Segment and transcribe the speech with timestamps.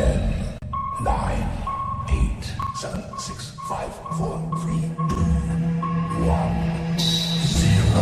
[0.00, 0.16] Ten,
[1.04, 1.44] nine,
[2.08, 5.26] eight, seven, six, five, four, three, two,
[6.24, 6.56] one,
[7.36, 8.00] zero.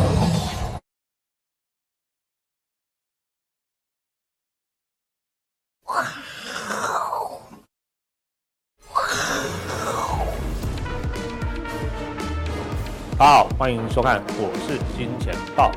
[13.19, 15.73] 好，欢迎收看，我是金钱爆。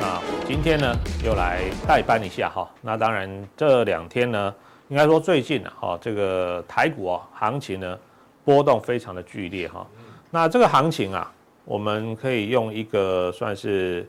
[0.00, 0.92] 那我今天呢
[1.22, 2.68] 又来代班一下哈。
[2.80, 4.52] 那当然这两天呢，
[4.92, 7.98] 应该说最近啊，哈，这个台股啊行情呢
[8.44, 9.86] 波动非常的剧烈哈。
[10.30, 11.32] 那这个行情啊，
[11.64, 14.06] 我们可以用一个算是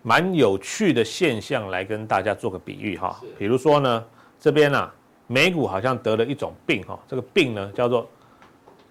[0.00, 3.20] 蛮有趣的现象来跟大家做个比喻哈。
[3.38, 4.02] 比如说呢，
[4.40, 4.90] 这边啊
[5.26, 8.08] 美股好像得了一种病哈，这个病呢叫做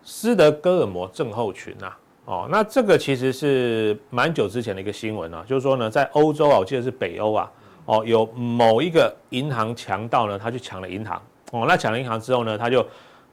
[0.03, 1.91] 斯德哥尔摩症候群呐。
[2.25, 7.51] 哦，那这个其实是蛮久之前的一个新闻啊，就是说呢，在欧洲啊，我记得是北欧啊，
[7.85, 11.19] 哦，有某一个银行强盗呢，他去抢了银行，
[11.51, 12.85] 哦，那抢了银行之后呢，他就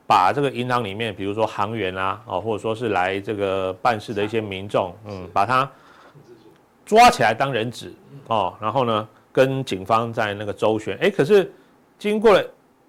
[0.06, 5.68] 把这个银行里面，比如说行员啊，哦，或者说是来这个办事的一些民众，嗯，把他
[6.84, 7.92] 抓起来当人质，
[8.26, 11.50] 哦，然后呢，跟警方在那个周旋，哎，可是
[11.98, 12.44] 经过了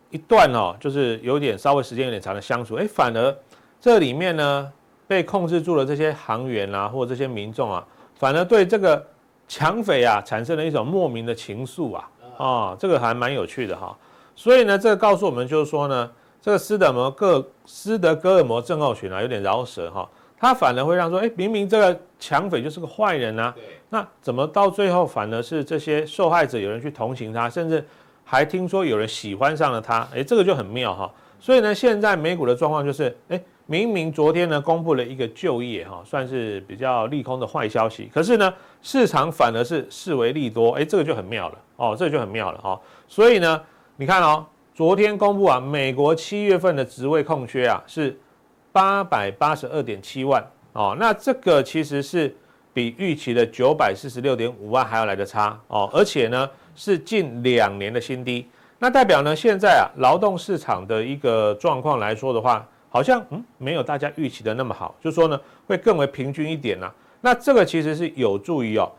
[0.09, 3.36] 一段哦，就是有点稍微时间有点长的相处，哎，反而
[3.80, 4.72] 这里面呢。
[5.09, 9.04] 被控制住了这些行员啊，或者这些民众啊，反而对这个
[9.48, 13.98] 抢匪啊产生了一种莫名的情愫啊，啊，这个还蛮有趣的哈。
[14.40, 16.09] 所以呢，这个告诉我们就是说呢，
[16.42, 20.08] 这个斯德摩各斯德哥尔摩症候群啊，有点饶舌哈，
[20.40, 23.54] 他反而会让说，哎，明明这个抢匪就是个坏人呐，
[23.90, 27.86] 那怎么到最后反而是这些受害者有人去同情他，甚至
[28.23, 31.12] 还听说有人喜欢上了他，哎，这个就很妙哈。
[31.38, 33.42] 所以呢，现在美股的状况就是，哎。
[33.66, 38.52] 明明昨天呢公布了一个就业哈，算是比较利空的坏消息，可是呢
[38.82, 42.82] 市场反而是视为利多，哎，这个就很妙了哦，这个就很妙了哈。
[43.08, 43.62] 所以呢，
[44.02, 48.17] 你看哦，昨天公布啊，美国七月份的职位空缺啊是
[48.72, 52.33] 八百八十二点七万哦，那这个其实是
[52.73, 62.65] 比预期的九百四十六点五万还要来得差哦，而且呢是近两年的新低，那代表呢现在啊劳动市场的一个状况来说的话。
[62.92, 66.95] 好像嗯没有大家预期的那么好，就是说呢会更为平均一点呐、啊。
[67.21, 68.89] 那这个其实是有助于哦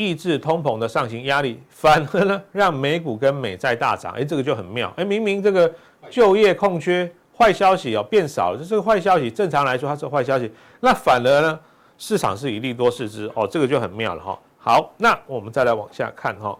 [0.00, 4.14] 抑制通膨的上行压力，反而呢 让美股跟美债大涨。
[4.14, 4.90] 哎，这个就很妙。
[4.96, 5.70] 哎，明明这个
[6.08, 9.30] 就业空缺坏消息哦变少了，这是个坏消息。
[9.30, 10.50] 正常来说它是坏消息，
[10.80, 11.60] 那反而呢
[11.98, 14.14] 市场是以利多视之哦，这个就很妙。
[14.14, 14.38] 了哈。
[14.56, 16.58] 好，那我们再来往下看哈。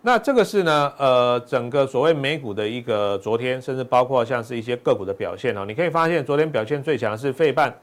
[0.00, 7.74] 那这个是呢，呃，整个所谓美股的一个昨天，甚至包括像是一些个股的表现哦，你可以发现昨天表现最强的是费半，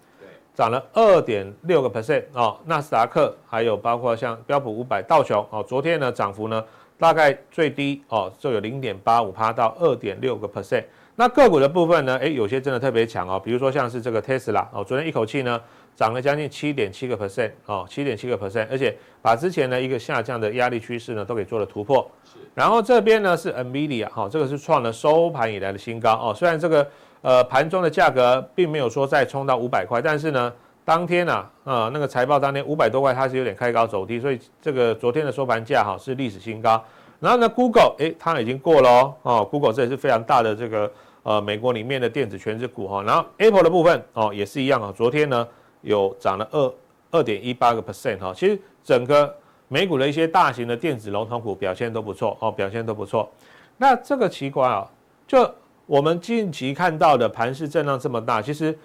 [0.57, 6.65] 涨了二点六个 percent 哦，纳斯达克还有包括像标普五百道琼哦，昨天呢涨幅呢
[6.97, 10.83] 大概最低哦就有零点八五趴到二点六个 percent。
[11.15, 15.61] 那个股的部分呢，诶，有些真的特别强哦，比如说像是这个 Tesla 哦，昨天一口气呢。
[15.95, 22.07] 涨了将近七点七个 percent 哦，七点七个 percent，而且把之前的一个下降的压力趋势呢都给做了突破。
[22.23, 26.31] 是，然后这边呢是 Nvidia 哈，这个是创了收盘以来的新高哦。
[26.35, 26.87] 虽然这个
[27.27, 30.53] 呃盘中的价格并没有说再冲到五百块，但是呢
[30.85, 36.81] 当天呐啊、那个财报当天五百多块它是有点开高走低，所以这个昨天的收盘价哈是历史新高。
[37.19, 40.89] 然后呢 Google 诶它已经过了哦，哦 Google 这也是非常大的这个
[41.23, 43.03] 呃美国里面的电子权值股哈。
[43.03, 45.45] 然后 Apple 的部分哦也是一样啊，昨天呢。
[45.81, 46.73] 有涨了二
[47.11, 49.33] 二点一八个 percent 哈，其实整个
[49.67, 53.29] 美股的一些大型的电子龙头股表现都不错哦，表现都不错。
[53.77, 54.85] 那这个奇怪啊，
[55.27, 55.49] 就
[55.87, 58.77] 我们近期看到的盘势震荡这么大，其实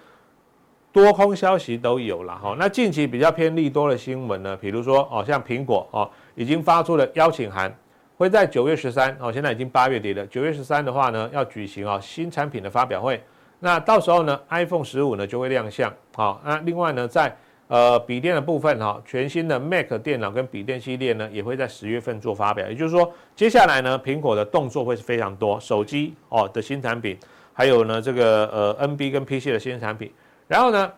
[0.93, 2.55] 多空消息都有了哈。
[2.57, 7.75] 那近期比较偏利多的新闻呢，比如说哦，像苹果哦，已经发出了邀请函，
[8.15, 13.21] 会在九月十三哦，现在已经八月底了，九月十三的话呢，要举行啊新产品的发表会。
[13.59, 17.35] 那到时候呢，iPhone 十五呢就会亮相，好，那另外呢，在
[17.73, 22.69] 呃笔电的部分哈，全新的 Mac 电脑跟笔电系列呢，也会在十月份做发表。
[22.69, 27.17] 也就是说，接下来呢，苹果的动作会是非常多，手机哦的新产品，
[27.51, 28.45] 还有呢这个
[28.77, 30.13] 呃 NB 跟 PC 的新产品。
[30.47, 30.91] 然后呢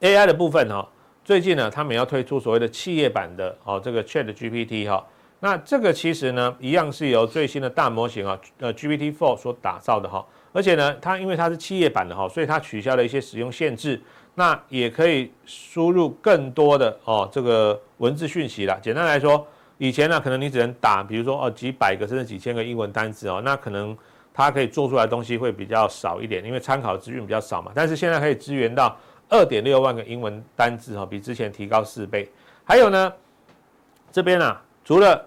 [0.00, 0.88] ，AI 的部分哈，
[1.24, 5.04] 最近呢，他们要推出所谓的企业版的哦这个 ChatGPT 哈，
[5.40, 10.24] 那这个其实呢，一样是由最新的大模型啊，呃 GPT-4 所打造的哈。
[10.52, 14.00] 而且呢，它因为它是企业版的哈，所以它取消了一些使用限制，
[14.34, 18.78] 那也可以输入更多的哦这个文字讯息啦。
[18.82, 19.46] 简单来说，
[19.78, 23.96] 以前呢可能你只能打，比如说哦几百个甚至几千个英文单词哦，那可能
[24.32, 27.70] 它可以做出来东西会比较少一点，因为参考资讯比较少嘛。
[27.74, 28.96] 但是现在可以支援到
[29.28, 32.28] 二点六万个英文单字哈，比之前提高四倍。
[32.64, 33.12] 还有呢，
[34.10, 35.24] 这边啊，除了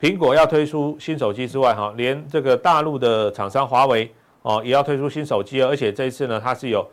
[0.00, 4.12] 苹果要推出新手机之外哈，连这个大陆的厂商华为。
[4.44, 6.84] 哦，也要推出新手机，而且这一次呢，它是有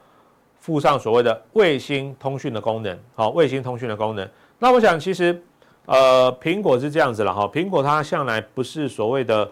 [0.60, 4.28] 附上所谓的卫星通讯的功能，好，卫星通讯的功能。
[4.60, 5.42] 那我想其实，
[5.86, 9.50] 呃，苹果是这样子了哈，苹果它向来不是所谓的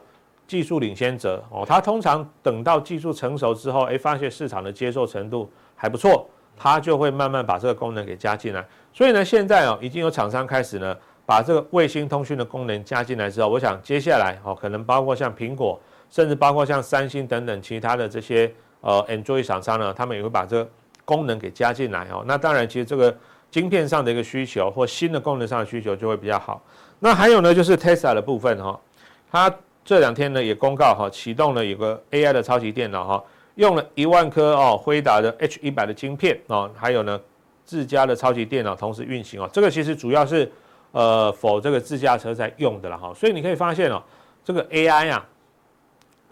[0.48, 8.66] 技术领先者哦，它通常等到技术成熟之后，哎，发现市场的接受程度还不错，它就会慢慢把这个功能给加进来。
[8.94, 10.96] 所以呢，现在哦，已经有厂商开始呢。
[11.28, 15.78] 把这个卫星通讯的功能加进来之后，我想接下来哦，可能包括像苹果，
[16.10, 18.50] 甚至包括像三星等等其他的这些
[18.80, 20.70] 呃 Android 厂商呢，他们也会把这个
[21.08, 22.22] 功能给加进来哦。
[22.28, 23.16] 那当然，其实这个
[23.50, 26.62] 晶片上的一个需求或新的功能上的需求就会比较好。
[27.00, 28.78] 那还有呢，就是 Tesla 的部分哈，
[29.32, 29.56] 它
[29.86, 33.24] 这两天呢也公告哈，启动了有个 AI 的超级电脑哈，
[33.56, 37.18] 用了一万颗哦辉达的 H 一百的晶片哦，还有呢
[37.64, 39.50] 自家的超级电脑同时运行哦。
[39.54, 40.52] 这个其实主要是。
[40.94, 44.02] 呃，否这个自驾车在用的了哈，所以你可以发现哦，
[44.44, 45.24] 这个 AI 啊，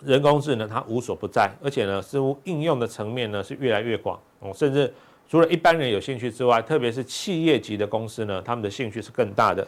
[0.05, 4.93] 人工智能它无所不在，而且呢，似乎应用的层面呢是越来越广哦，甚至
[5.27, 9.67] 除了一般人有兴趣之外，特别是企业级的公司呢，他们的兴趣是更大的。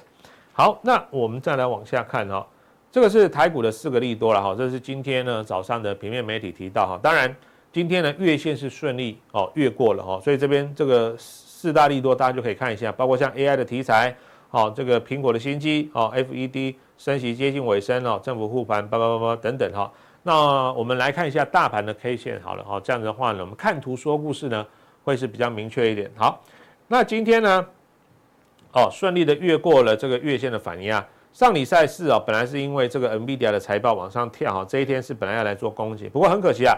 [0.54, 2.46] 好，那我们再来往下看哈，
[2.92, 7.36] 这个是台股的四个利多了哈，这是今天呢早上的平面媒体提到哈，当然
[7.74, 14.16] 今天呢月线是顺利哦越过了哈，所以这边这个四大利多大家就可以看一下，包括像 AI 的题材。
[14.50, 19.92] 好，这个苹果的新机，哦，FED 升息接近尾声哦，政府护盘，叭叭叭叭等等哈。
[20.24, 24.66] 那我们来看一下大盘的 K 线，好了，哈，这样子的话呢，我们看图说故事呢，
[25.04, 26.12] 会是比较明确一点。
[26.16, 26.42] 好，
[26.88, 27.66] 那今天呢，
[28.74, 31.06] 哦，顺利的越过了这个月线的反压。
[31.34, 36.78] 上礼拜四哦，本来是因为这个 NVIDIA 的财报往上跳，哈，这一天是本来要来做攻击，不过很可惜啊，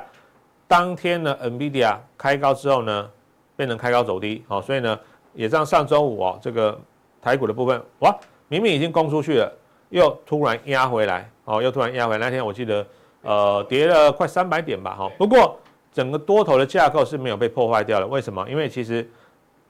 [0.67, 3.09] 当天呢，NVIDIA 开高之后呢，
[3.55, 4.99] 变成开高走低，好，所以呢，
[5.33, 6.79] 也让上周五哦，这个。
[7.21, 9.53] 台股的部分，哇，明明已经攻出去了，
[9.89, 12.17] 又突然压回来，哦，又突然压回来。
[12.17, 12.81] 那天我记得，
[13.21, 15.11] 呃，跌了快三百点吧，哈。
[15.17, 15.59] 不过
[15.91, 18.45] 整个多头的架构是没有被破坏掉的，为什么？
[18.49, 19.07] 因为其实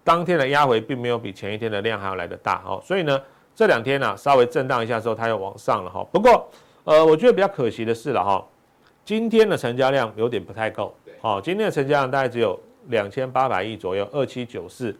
[0.03, 2.79] 当天的压回并没有比前一天的量还要来得大，哈。
[2.83, 3.19] 所以呢，
[3.55, 6.05] 这两天呢，稍微震荡一下之后，它又往上了，哈。
[6.11, 6.47] 不过，
[6.83, 8.45] 呃，我觉得比较可惜的是了，哈，
[9.03, 14.95] 今天的成交量有点不太够，好，今天的成交量大概只有两千八百亿左右，二七九四。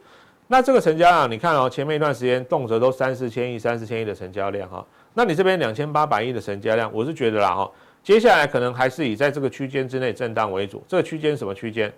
[0.48, 4.84] 那这个成交量，你看哦，前面一段时间动辄都三四千亿、三四千亿的成交量哈。
[5.14, 7.70] 那你这边两千八百亿的成交量，我是觉得啦哈，
[8.02, 10.82] 接下来可能还是以在这个区间之内震荡为主。
[10.88, 11.92] 这个区间什么区间？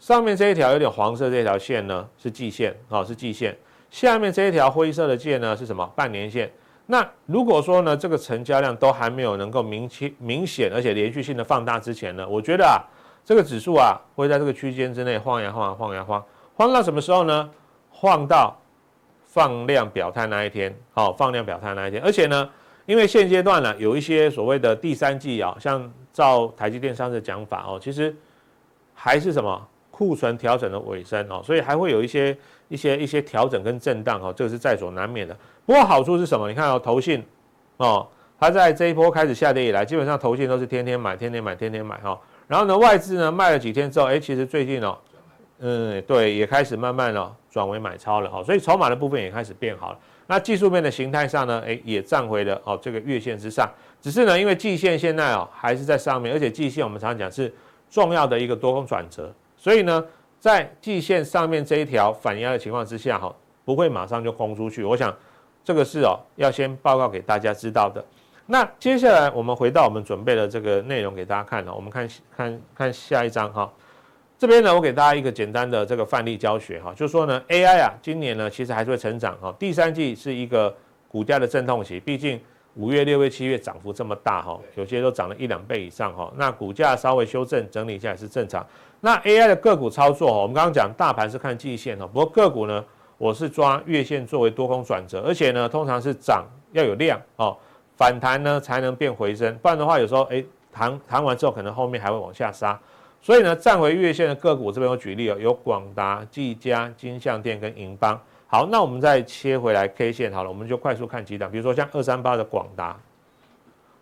[0.00, 3.56] 上面这一条有点黄色这条线呢是季线啊，是季线。
[3.90, 5.86] 下面这一条灰色的线呢是什么？
[5.94, 6.50] 半年线。
[6.86, 12.82] 那如果说呢，这个成交量都还没有能够明确、明显而且连续性的放大之前呢，我觉得啊，
[13.24, 16.22] 这个指数啊会在这个区间之内晃呀晃呀晃呀晃，
[16.54, 17.48] 晃到什么时候呢？
[17.88, 18.54] 晃到
[19.24, 22.50] 放量表态那一天，好，放量表态那一天，而且呢，
[22.86, 28.14] 因为现阶段呢，有一些所谓的第三季啊，像照台积电上次讲法哦，其实
[28.94, 32.36] 还是什么库存调整的尾声哦，所以还会有一些
[32.68, 35.36] 一些一些调整跟震荡哦，这个是在所难免的。
[35.64, 36.48] 不过好处是什么？
[36.48, 37.24] 你看哦，投信
[37.78, 38.06] 哦，
[38.38, 42.20] 它在这一波开始下跌以来，基本上投信都是天天买，天天买，天天买哈。
[42.46, 44.98] 然后呢，外资呢卖了几天之后，哎，其实最近哦。
[45.60, 49.98] 嗯，对，也开始慢慢的转为买超了哈，所以筹码的部分也开始变好了。
[50.26, 53.68] 那技术面的形态上呢，诶，也站回了哦这个月线之上。
[54.00, 57.52] 只是呢，因为季线现在哦还是在上面，而且季线我们常常讲是
[57.90, 60.04] 重要的一个多空转折，所以呢，
[60.38, 64.84] 在季线上面这一条反压的情况之下哈，不会马上就攻出去。
[64.84, 65.14] 我想
[65.64, 68.04] 这个是哦要先报告给大家知道的。
[68.46, 73.72] 那接下来我们回到我们准备的这个内容给大家看了，我们看看看下一张哈。
[74.44, 79.50] 这边呢，我给大家一个简单的这个范例教学哈，就是说呢，AI 啊，今年呢其实还是会成长哈。
[79.58, 80.76] 第三季是一个
[81.08, 82.38] 股价的阵痛期，毕竟
[82.74, 86.30] 五月、六月、七月涨幅这么大哈，有些都涨了一两倍以上哈。
[86.36, 88.62] 那股价稍微修正整理一下也是正常。
[89.00, 92.84] 那 AI 的个股操作哈，我们刚刚讲大盘是看季线哈，不过个股呢，
[93.16, 97.56] 我是抓月线作为多空转折，而且呢，通常是涨要有量哦，
[97.96, 102.78] 反弹呢才能变回升，不然的话有时候哎弹弹完之后可能后面还会往下杀。
[103.24, 108.20] 所以呢，站回月线的个股，这边有举例哦，有广达、技嘉、金像电跟银邦。
[108.46, 113.00] 好，那我们再切回来 K 线好了，我们就快速看几档，比如说像二三八的广达。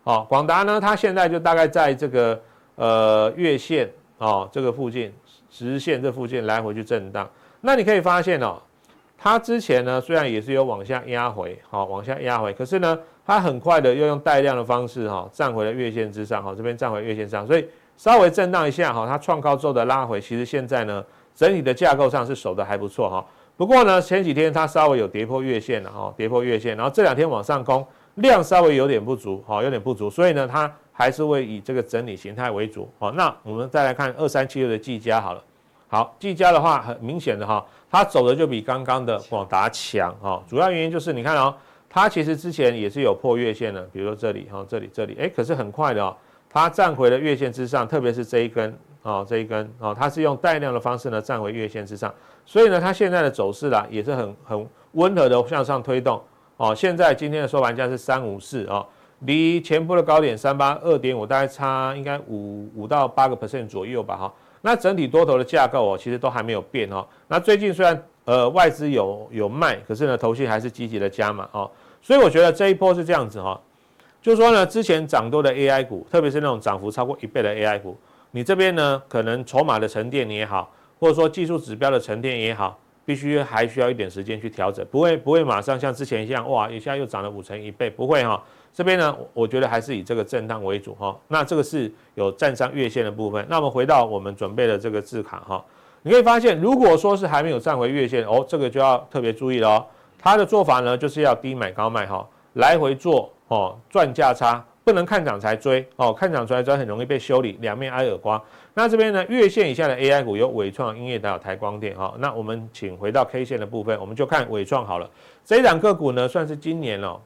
[0.03, 2.37] 哦，广达呢，它现在就大概在这个
[2.75, 5.09] 呃月线哦这个附近，
[5.49, 7.25] 直线这附近来回去震荡。
[7.61, 8.61] 那你可以发现哦，
[9.17, 17.65] 它之前呢虽然也是有往下压回，好、往下压回，可是呢，它很快的又用带量的方式哈、站回了月线之上，好、哦、这边站回月线上，所以。
[17.97, 21.03] 稍微震荡一下哈，它创高之后的拉回，其实现在呢，
[21.35, 23.25] 整体的架构上是守得还不错哈。
[23.55, 27.85] 不过呢，前几天它稍微有跌破月线了哈，跌破月线，然后这两天往上攻，
[28.15, 32.89] 量稍微有点不足哈，有点不足，所以呢，它还是会以这个整理形态为主。
[32.99, 35.43] 好，那我们再来看二三七六的技嘉好了。
[35.87, 40.41] 好，技嘉的话很明显的哈，它走的就比刚刚的广达强哈。
[40.49, 41.53] 主要原因就是你看哦，
[41.87, 46.17] 它其实之前也是有破月线的，比如说这里哈，这里这里，哎，可是很快的哦，
[46.53, 52.13] 它站回了月线之上，特别是这一根啊，这一根啊，它是用带量的方式呢站回月线之上，
[52.45, 56.21] 所以呢，它现在的走势啦也是很很温和的向上推动。
[56.57, 58.85] 哦，现在今天的收盘价是三五四啊，
[59.21, 64.33] 离前波的高点三八二点五大概差应该五五到八个 percent 左右吧哈。
[64.61, 67.05] 那整体多头的架构哦，其实都还没有变哦。
[67.27, 71.69] 那最近虽然呃外资有有卖，可是呢头绪还是积极的加码哦。
[72.01, 73.59] 所以我觉得这一波是这样子哈，
[74.23, 77.95] 就是说呢之前涨多的 AI 股，特别是那种涨幅超过一倍的 AI 股，
[78.31, 82.79] 你这边呢可能筹码的沉淀也好，或者说技术指标的沉淀也好。
[83.05, 88.41] 必须还需要一点时间去调整，不会不会马上像之前一样，哇，一下又涨了五成一倍，不会哈。
[88.73, 91.13] 这边呢，我觉得还是以这个震荡为主哈。
[91.27, 93.45] 那这个是有站上月线的部分。
[93.49, 95.61] 那我们回到我们准备的这个字卡哈，
[96.01, 99.85] 你可以发现，如果说是还没有站回月线哦，这个就要特别注意了哦。
[100.17, 104.63] 它的做法呢，就是要低买高卖哈，来回做哦，赚价差。
[104.85, 108.41] 不能看涨才追哦，看涨出来之后很容易被修理，两面挨耳光。
[108.73, 112.13] 那这边呢，月线以下的 AI 股有纬创、音乐达、台光电哈。
[112.17, 115.09] 那我们请回到 K 线的部分，我们就看纬创好了。
[115.45, 117.17] 这一档个股呢，算是今年哦，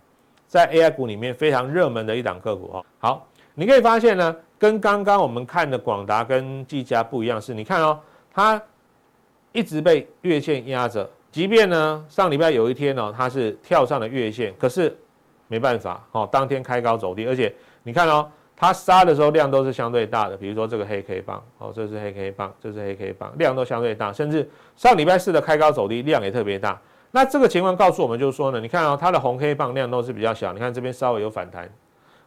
[0.48, 2.86] 在 AI 股里面非常热门的一档个股哈。
[3.00, 8.00] 好，你可以发现呢，跟刚刚我们看的广达跟技嘉不一样，是你看哦，
[8.32, 8.62] 它
[9.52, 14.96] 一直被月线压着，即便呢上礼拜有一天哦，它是跳上了月线，可是。
[15.48, 26.80] 没办法，哦，当天开高走低，而且你看哦，它杀的时候量都是相对大的，比如说这个黑 K 棒，哦，这是黑 K 棒，这是黑 K 棒，量都相对大，甚至上礼拜四的开高走低量也特别大。
[27.12, 31.70] 那这个情况告诉我们就是说呢，你看哦，它的红 K 棒量都是比较小，你看这边稍微有反弹，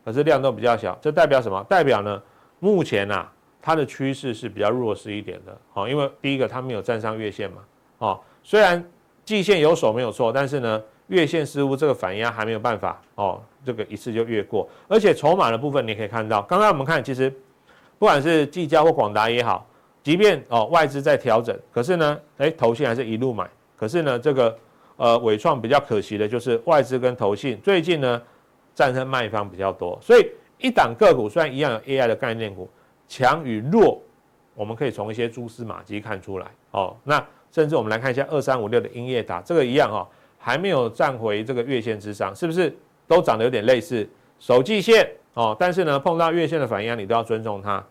[0.05, 1.63] 可是量都比较小，这代表什么？
[1.69, 2.23] 代表呢，
[2.59, 3.29] 目前呐，
[3.61, 7.59] 它的趋势是比较弱势一点的，哦，因为第一个它没有站上月线嘛，
[7.99, 8.83] 哦，虽然
[9.25, 10.83] 季线有守没有错，但是呢。
[11.11, 17.29] 月线似乎这个反压还没有办法哦，这个一次就越过，而且筹码的部分你可以看到，刚刚我们看其实
[17.99, 19.67] 不管是技嘉或广达也好，
[20.05, 24.57] 即便哦外资在调整，可是呢，诶投信还是一路买，可是呢这个
[24.97, 28.23] 呃纬创比较可惜的就是外资跟投信最近呢
[28.73, 32.71] 战胜卖方比较多，所以一档个股虽然一样有 AI 的概念股，
[33.09, 34.01] 强与弱，
[34.55, 36.97] 我们可以从一些蛛丝马迹看出来哦。
[37.03, 40.07] 那甚至我们来看一下二三五六的英业达，这个一样哦。
[40.41, 42.75] 还没有站回这个月线之上，是不是
[43.07, 44.09] 都长得有点类似？
[44.39, 47.85] 守季线哦，但是呢，碰到月线的反压，你都要尊重它。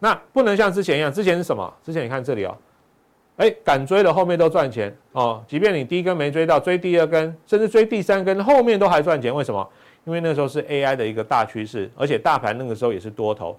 [0.00, 1.72] 那不能像之前一样，之前是什么？
[1.80, 2.58] 之前你看这里哦，
[3.36, 5.42] 哎，敢追的后面都赚钱哦。
[5.46, 9.32] 即便你第一根没追到，追第二根，甚至追第三根，后面都还赚钱。
[9.32, 9.66] 为什么？
[10.04, 13.56] 因为那时候是 AI 的一个大趋势，而且大盘那个时候也是多头，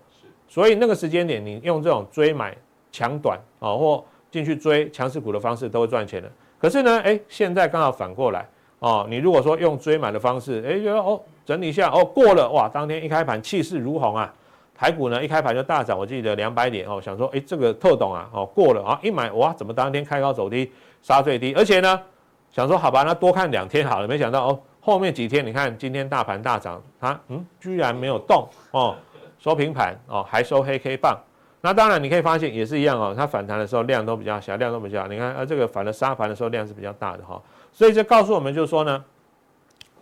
[0.50, 2.54] 所以那个时间点你用这种追买
[2.92, 6.30] 抢短哦，或进去追强势股的方式都会赚钱的。
[6.64, 8.48] 可是呢，哎，现在刚好反过来
[8.80, 9.06] 哦。
[9.10, 14.34] 你如果说用追买的方式，哎，觉得哦，整理一下哦，过了哇，当天一开盘气势如虹啊，
[14.74, 22.02] 台股呢一开盘就大涨，我记得两百点哦，想说哎，这个特懂啊，哦，过了啊，一买哇，怎么当天开高走低，杀最低，而且呢，
[22.50, 28.96] 想说好吧，那多看两天好了，没想到哦，后面几天你看今天大盘大涨，它嗯居然没有动哦，
[29.38, 31.20] 收平盘哦，还收黑 K 棒。
[31.66, 35.08] 那当然，你可以发现也是一样哦，它反弹的时候量都比较小，量都比较小。
[35.08, 37.42] 你看，啊，这个反的杀盘的时候量是比较大的哈，
[37.72, 39.02] 所以这告诉我们就是说呢，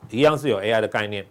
[0.09, 1.23] 一样是有 AI 的概念，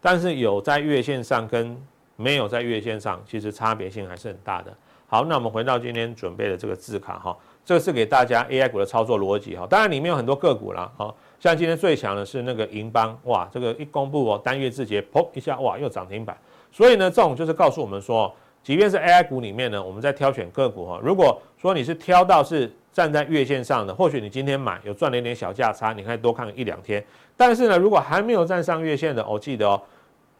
[0.00, 1.80] 但是有在月线上跟
[2.16, 4.76] 没有在月线上，其实差别性还是很大的。
[5.06, 9.68] 好，那我们回到今天准备的这个字卡哈，这个是给大家 AI 股的操作逻辑哈。
[9.70, 16.36] 当然里面有很多个股啦，哈，像今天最强的是那个银邦，哇，这个一公布哦，单月自结，砰一下，哇，又涨停板。
[16.72, 18.34] 所以呢，这种就是告诉我们说。
[18.66, 27.00] 即便是 AI 股里面呢，我们在挑选个股哈，如果说你是挑到是站在月线上的，或许你今天买有赚了一点小价差，你可以多看一两天。
[27.36, 29.80] 但是呢，如果还没有站上月线的，我记得哦，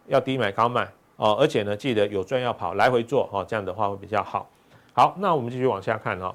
[0.08, 4.50] 要低买高卖哦，而且呢，记得有赚要跑，来回做哦，这样的话会比较好。
[4.92, 6.34] 好，那我们继续往下看哦。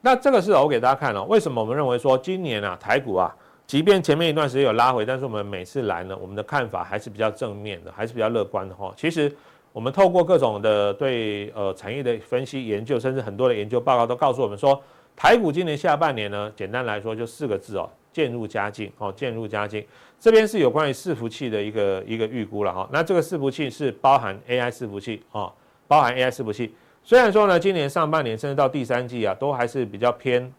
[0.00, 3.30] 那这个是我给大家看哦，为什么我们认为说今年啊台股啊，
[3.66, 8.90] 即便前面一段时间有拉回，但是我们每次来呢，我们的看法还是比较正面的，还是比较乐观的哈。
[8.96, 9.30] 其实。
[9.76, 14.82] 我们透过各种的对呃产业的分析研究，甚至很多的研究报告都告诉我们说，
[15.14, 19.84] 台股今年下半年呢，简单来说就四个字哦，渐入佳境哦，渐入佳境。
[20.18, 22.88] 这边是有关于伺服器的一个一个预估了哈。
[22.90, 25.52] 那这个伺服器是包含 AI 伺服器哦，
[25.86, 26.74] 包含 AI 伺服器。
[27.04, 30.50] 虽然说呢，今年上半年甚至到第三季啊，都还是比较偏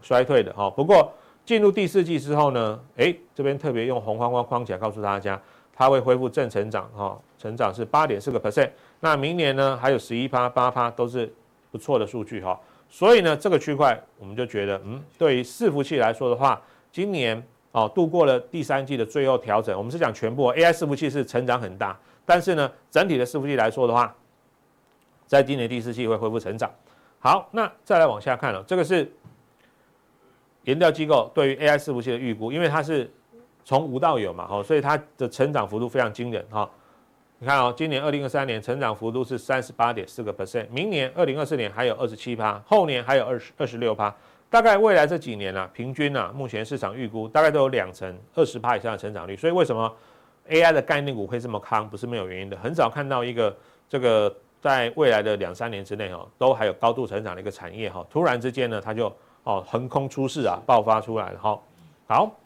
[0.00, 0.70] 衰退的哈。
[0.70, 1.12] 不过
[1.44, 5.42] 进入第四季之后呢，诶，这边特别用红框框框起来告诉大家。
[5.72, 8.68] 它会恢复正成长，哈，成长是八点四个 percent，
[9.00, 11.32] 那明年呢还有十一趴、八趴都是
[11.70, 12.58] 不错的数据哈。
[12.90, 16.60] 所以呢，这个区块我们就觉得，嗯，对于伺服器来说的话，
[16.92, 17.42] 今年
[17.72, 24.14] 哦度过了第三季的最后调整，我们是讲全部 AI 伺服器是成长很大，但是呢，整体的伺服器来说的话，
[25.26, 26.70] 在今年第四季会恢复成长。
[27.20, 29.10] 好，那再来往下看了，哦，这个是
[30.64, 33.10] 研调机构对于 AI 伺服器的预估，因为它是
[33.64, 36.68] 从无到有嘛，哈，所以它的成长幅度非常惊人，哈。
[37.42, 44.14] 你看哦，今年二零二三年成长幅度是三十八点四个 percent，明年二零二四年还有二十七趴，后年还有二十二十六趴，
[44.50, 49.34] 大概未来这几年呢、啊，平均啊，目前市场预估大概都有两成二十趴以上的成长率。
[49.34, 49.90] 所以为什么
[50.50, 52.56] AI 的概念股会这么康，不是没有原因的。
[52.58, 53.56] 很少看到一个
[53.88, 59.10] 这个在未来的两三年之内哦，都还有高度成长的一个产业哈，突然之间呢，它就
[59.44, 61.58] 哦横空出世啊，爆发出来了哈。
[62.06, 62.36] 好。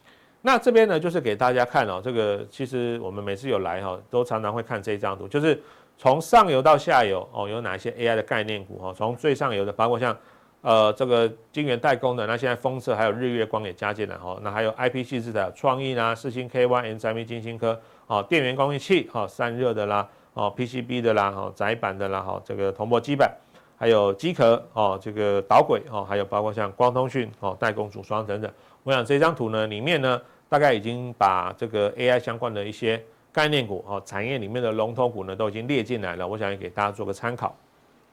[0.46, 5.58] 那这边呢，就是给大家看哦，这个其实我们每次有来哈，都常常会看这一张图，就是
[5.96, 8.92] 从上游到下游哦，有哪些 AI 的概念股哈？
[8.94, 10.14] 从最上游的，包括像
[10.60, 23.34] 呃这个晶圆代工的，那现在封测还有日月光也加进来哈，那还有 IP 矽智的创意啦、四星 KY、M3B 晶心科哦，电源供应器哈、散热的啦哦，PCB 的啦哈，窄板的啦哈，这个铜箔基板，
[23.78, 28.52] 还有机壳哦，这个导轨哦，还有包括像光通讯哦、代工组装等等。
[28.82, 30.20] 我想这张图呢，里面呢。
[30.48, 36.26] 大概已经把这个 AI 相关的一些概念股哦，产业里面的龙头股呢，都已经列进来了。
[36.26, 37.56] 我想也给大家做个参考。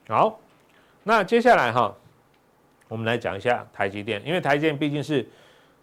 [0.08, 0.38] 好，
[1.04, 1.94] 那接下来哈，
[2.88, 5.24] 我们来讲一下台积电，因为台积电毕竟是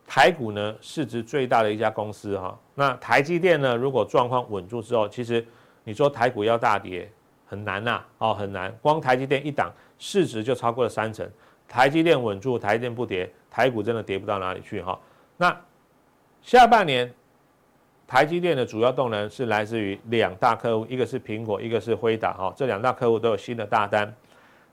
[0.06, 2.60] 台股呢市值最大的一家公司哈。
[2.75, 5.46] 那台积电呢，如果状况稳住之后，其实
[5.86, 7.10] 你说台股要大跌
[7.46, 8.75] 很难呐，哦，很难。
[8.82, 11.25] 光台积电一档市值就超过了三成，
[11.68, 15.00] 台积电稳住，台积电不跌，台股真的跌不到哪里去哈。
[15.38, 15.58] 那
[16.41, 17.13] 下半年，
[18.08, 24.12] 台积电的主要动能是来自于两大客户，一个是苹果，一个是辉达，哈，这两大客户都有新的大单。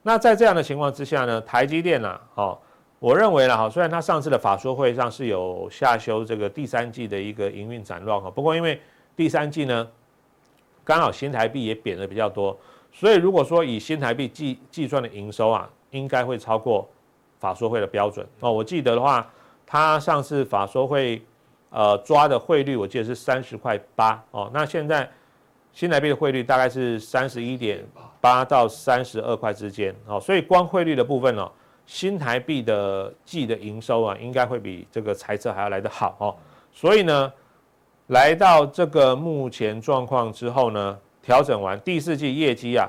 [0.02, 2.56] 那在这样的情况之下呢，台积电呢，哦，
[2.99, 8.80] 我认为呢，哈，虽然它上次的法说会上是有下修这个第三季的一个营运展望，哈，不过因为
[9.14, 9.86] 第三季呢，
[10.82, 12.56] 刚好新台币也贬的比较多，
[12.90, 16.88] 所以如果说以新台币计计算的营收啊，应该会超过
[17.38, 18.50] 法说会的标准哦。
[18.50, 19.30] 我记得的话，
[19.67, 21.21] 它上次法说会。
[21.70, 25.08] 呃，抓的汇率我记得是三十块八哦，那现在
[25.72, 27.84] 新台币的汇率大概是三十一点
[28.20, 31.50] 八到三十二块之间哦，所以光汇率的部分哦，
[31.84, 36.34] 新台币的季的营收啊，应该会比这个财测还要来得好哦，
[36.72, 37.30] 所以呢，
[38.06, 42.88] 来到这个目前状况之后呢，调整完第四季业绩啊，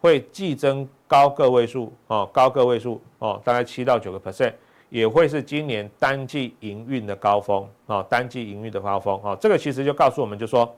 [0.00, 4.52] 会季增高个位数哦，高个位数哦，大概七到九个 percent。
[4.88, 10.76] 也会是今年单季营运的高峰啊，单季营运的高峰啊，这个其实就告诉我们，就说，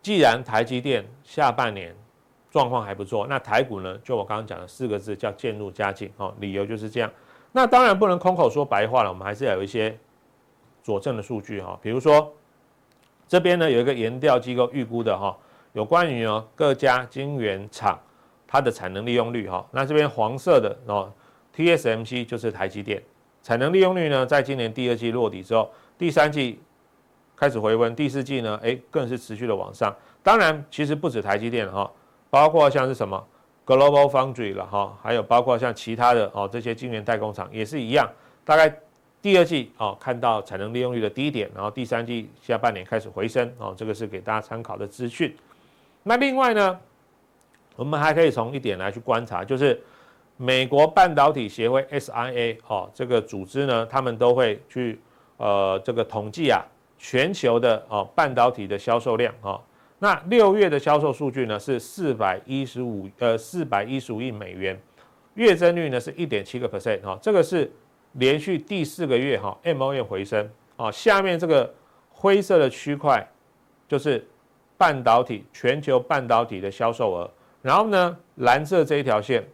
[0.00, 1.94] 既然台积电下半年
[2.50, 7.10] 状况还不错，那台股呢，就我刚刚讲的四个字叫渐入佳境哦，理由就是这样。
[7.52, 9.96] 那当然不能空口说白话了，我们还是要有一些
[10.82, 12.32] 佐证的数据哈，比如说
[13.28, 15.36] 这边呢有一个研调机构预估的哈，
[15.74, 18.00] 有关于哦各家晶圆厂
[18.48, 21.12] 它的产能利用率哈，那这边黄色的哦。
[21.56, 23.02] TSMC 就是台积电
[23.42, 26.60] 产能利用率呢，在今年第二季落底之后，第三季
[27.34, 29.94] 开始回温，第四季呢，哎，更是持续的往上。
[30.22, 31.90] 当然，其实不止台积电哈，
[32.28, 33.26] 包括像是什么
[33.64, 38.06] Global Foundry 了哈，还有包括像其他的哦这些晶圆代工厂也是一样。
[38.44, 38.74] 大概
[39.22, 45.34] 第二季哦看到产能利用率的低点，然后第三季下半年开始回升哦，这个是给大家参考的资讯。
[46.02, 46.78] 那另外呢，
[47.76, 49.82] 我们还可以从一点来去观察，就是。
[50.42, 54.98] 美国半导体协会 SIA 哦，这个组织呢，他们都会去
[55.36, 56.64] 呃这个统计啊，
[56.96, 59.60] 全球的哦半导体的销售量哦。
[59.98, 64.80] 那六月的销售数据呢是四百一十五呃四百一十五亿美元，
[65.34, 67.70] 月增率呢是一点七个 percent 哈，这个是
[68.12, 70.90] 连续第四个月哈 MOM 回升哦。
[70.90, 71.70] 下面这个
[72.08, 73.22] 灰色的区块
[73.86, 74.26] 就是
[74.78, 79.46] 半导体全球半导体的销售额，然后呢蓝色这一条线。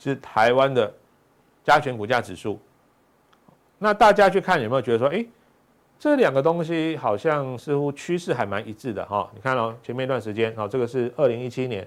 [0.00, 0.92] 是台湾的
[1.62, 2.58] 加权股价指数，
[3.78, 5.24] 那大家去看有没有觉得说，哎，
[5.98, 9.30] 这两个东西好像似乎趋势还蛮一致的哈？
[9.34, 11.86] 你看哦，前面一段时间哦，这个是二零一七年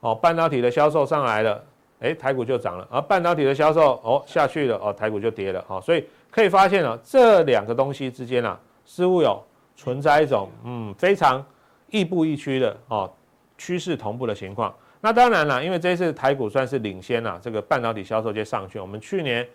[0.00, 1.64] 哦，半导体的销售上来了，
[1.98, 5.64] 哎，台股就涨了；而半导体的销售哦下去了，哦，台股就跌了。
[5.66, 9.42] 哦，所以可以发现哦，这两个东西之间啊，似乎有
[9.74, 11.44] 存在一种嗯非常
[11.90, 13.12] 亦步亦趋的哦
[13.56, 14.72] 趋势同步的情况。
[15.00, 18.78] 那当然了，因为这一次台股算是领先了，这个半导体销售就上去。
[18.80, 19.46] 我们去年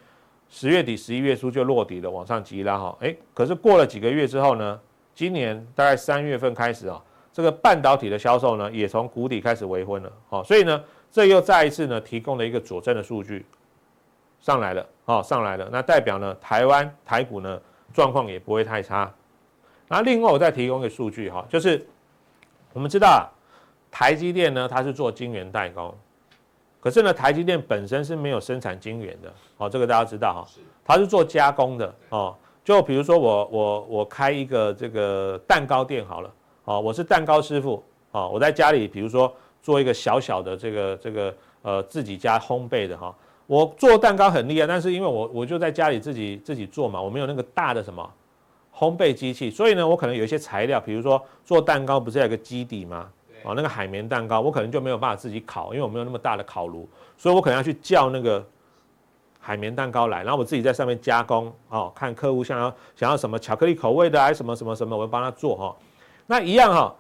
[0.50, 2.98] 十月底、十一月初就落底了，往上急拉哈。
[3.02, 4.80] 哎，可是过了几个月之后呢，
[5.14, 7.02] 今年大概三月份开始啊，
[7.32, 13.46] 这个半导体的销售呢，也从谷底开始回温了，哦，所以呢，这又再一次呢提供了一个佐证的数据
[14.40, 17.60] 上来了，哦，上来了，那代表呢，台湾台股呢
[17.92, 19.12] 状况也不会太差。
[19.88, 21.86] 那另外我再提供一个数据哈，就是
[22.72, 23.28] 我们知道啊，
[23.94, 25.94] 台积电呢，它是做晶圆代工，
[26.80, 36.34] 可是呢，台积电本身是没有生产晶圆的，哦，这个大家知道哈，它是做加工的，哦，就比如说我我我开一个这个蛋糕店好了。
[36.66, 43.14] 哦，我是蛋糕师傅，哦，我在家里，比如说做一个小小的这个这个呃自己家烘焙的哈，
[43.46, 48.10] 我做蛋糕很厉害，但是因为我我就在家里自己自己做嘛，我没有那个大的什么
[48.74, 53.08] 烘焙机器，所以呢，我可能有一些材料，比如说做蛋糕不是有个基底吗？
[53.44, 58.46] 哦，那个海绵蛋糕，我可能就没有办法自己烤，因为我没有那么大的烤炉，所以我可能要去叫那个
[59.40, 65.76] 海绵蛋糕来，然后我自己在上面加工，哦，看客户想要想要什么巧克力口味的，还是什么什么什么，我会帮他做哈。
[66.28, 66.96] 那一样哈，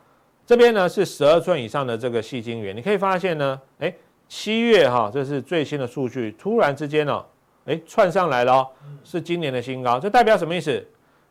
[0.45, 3.93] 这边呢是十二寸以上的这个细晶圆，你可以发现呢，哎，
[4.27, 7.25] 七月哈，这是最新的数据，突然之间呢，
[7.65, 8.67] 哎，窜上来了，
[9.03, 10.85] 是今年的新高，这代表什么意思？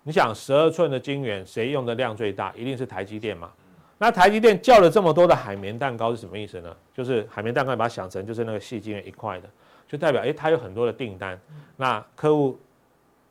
[0.04, 2.52] 你想十二寸的晶圆，谁用的量最大？
[2.56, 3.48] 一定是台积电嘛。
[4.02, 6.76] 那台积电叫了这么多的海绵蛋糕是什么意思呢？
[6.92, 9.48] 就是海绵蛋糕，把它想成就是那个细晶圆一块的，
[9.86, 11.40] 就代表哎，它有很多的订单，
[11.76, 12.58] 那客户。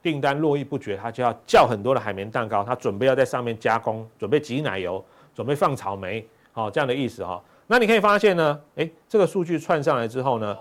[0.01, 5.03] 订单络绎不绝，他就要叫很多的海绵蛋糕，他准备要在上面加工，准备挤奶油，
[5.35, 7.39] 准备放草莓，好，这样的意思哈。
[7.67, 10.57] 那你可以发现呢，诶，这个数据窜上来之后呢，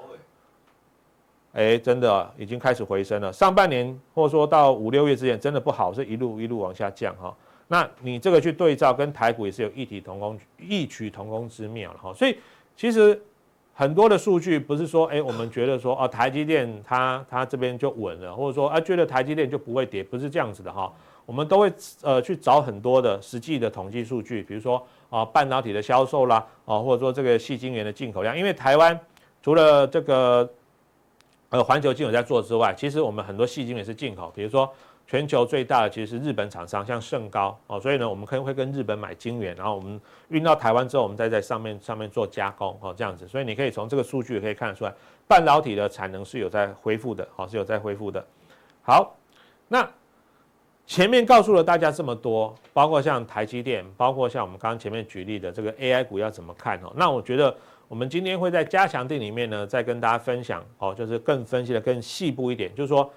[1.54, 3.32] 诶，真的已经开始回升了。
[3.32, 7.34] 上半年或者说到五六月之前，真的不好，是一路一路往下降哈。
[7.70, 12.12] 那你这个去对照跟台股也是有异曲同工异曲同工之妙了哈。
[12.12, 12.36] 所以
[12.76, 13.18] 其实。
[13.72, 20.92] 很多的数据不是说，哎，我们觉得说，哦，台积电它它这边就稳了，或者说，啊，觉得台积电就不会跌，不是这样子的哈。
[21.24, 28.98] 我们都会呃去找很多的实际的统计数据，比如说啊，半导体的销售啦，啊，或者说这个细晶圆的进口量，因为台湾
[29.42, 30.46] 除了这个
[31.48, 34.70] 呃环球金有在做之外，其实我们很多细晶圆是进口，比如说。
[35.10, 43.26] 全球最大的其实是日本厂商，像盛高哦，所以呢，我们可能会跟日本买晶圆，然后我们运到台湾之后，我们再在上面上面做加工哦，这样子。
[43.26, 44.94] 所以你可以从这个数据可以看得出来，
[45.26, 48.24] 半导体的产能是有在恢复的，哦，是有在恢复的。
[48.82, 49.16] 好，
[49.66, 49.84] 那
[50.86, 56.92] 前面告诉了大家这么多，包括像台积电，包括像我们刚刚前面举例的这个 AI 股要怎么看哦？
[56.94, 57.52] 那我觉得
[57.88, 63.12] 我们今天会在加强錠里面呢，再跟大家分享哦，就是更分析的更细部一点，就是说。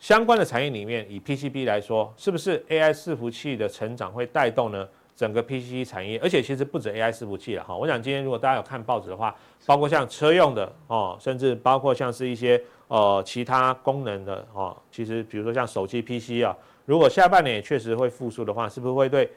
[0.00, 6.18] 相关的产业里面，以 PCB 来说，是不是 AI 伺服器的成长会带动呢整个 PCB 产业？
[6.22, 7.76] 而且其实不止 AI 伺服器了哈。
[7.76, 9.34] 我想今天如果大家有看报纸的话，
[9.66, 19.28] 包括像车用的哦，甚至包括像是一些呃其他功能的哦，其实比如说像手机 PC 啊，如果下半年也确实会复苏的话，是不是会对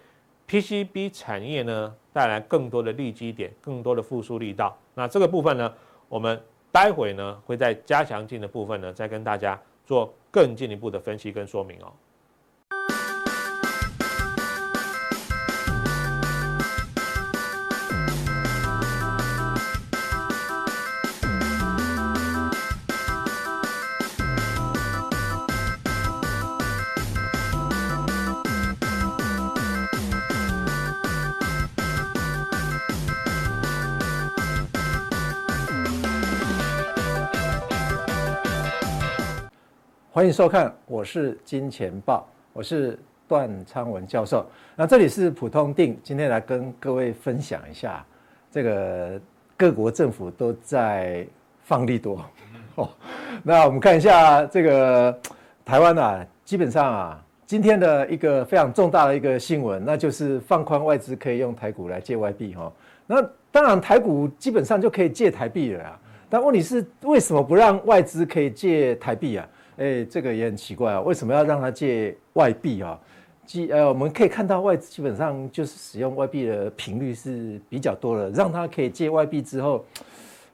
[0.48, 4.78] PCB 产业呢带来更多的利基点、更多的复苏力道？
[4.94, 5.74] 那这个部分呢，
[6.08, 6.40] 我们
[6.72, 9.60] 待会呢会在加强錠的部分呢再跟大家
[9.92, 10.14] 做。
[10.32, 11.92] 更进一步的分析跟说明哦。
[40.22, 42.96] 欢迎收看，我是金钱豹，我是
[43.28, 44.46] 段昌文教授。
[44.76, 48.06] 那这里是普通定，今天来跟各位分享一下，
[48.52, 49.20] 这个
[49.58, 51.26] 各国政府都在
[51.64, 52.24] 放利多
[52.76, 52.88] 哦。
[53.42, 55.20] 那我们看一下这个
[55.66, 62.72] 台湾啊，基本上啊，今天的一个非常重大的一个新闻，那就是放宽外资可以用台股来借外币哈。
[63.08, 69.50] 那当然台股基本上就可以借台币了啊，但问题是为什么不让外资可以借台币啊？
[69.82, 73.00] 哎，这个也很奇怪啊，为什么要让他借外币啊？
[73.48, 79.84] 基呃，我们可以看到外资基本上就是使用外币的频率是比较多的，让他可以借外币之后，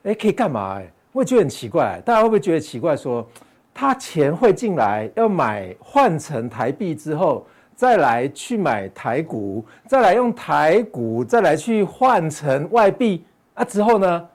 [0.03, 0.77] 哎，可以干嘛？
[0.79, 2.95] 哎，我觉得很奇怪，大家会不会觉得奇怪？
[2.95, 3.27] 说
[3.73, 13.65] 他钱会进来，要买换成台币之后，再来去买台股，再来用台股，再来去换成外币啊？
[13.65, 14.25] 之后呢，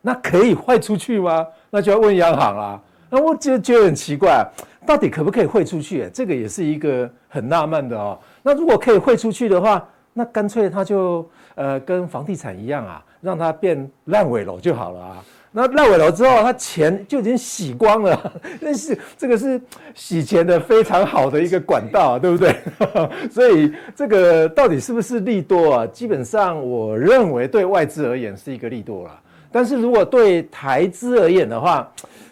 [0.00, 1.46] 那可以 汇出去吗？
[1.68, 2.80] 那就要问央行啦。
[3.14, 4.42] 那我就觉得很奇怪，
[4.86, 6.08] 到底可不可以汇出去？
[6.14, 8.18] 这个也是一个很纳闷的哦。
[8.42, 15.24] 那如果可以汇出去的话，那干脆它就呃跟房地产一样啊，让它变烂尾楼就好了啊。
[15.54, 19.60] 那烂尾楼之后，他钱就已经洗光了，但是这个是
[19.94, 22.56] 洗钱的非常好的一个管道，对不对？
[23.30, 25.86] 所以这个到底是不是利多啊？
[25.88, 29.20] 基本上我认为对外资而言是一个利多啦。
[29.52, 31.88] 但是如果对台资而言的话，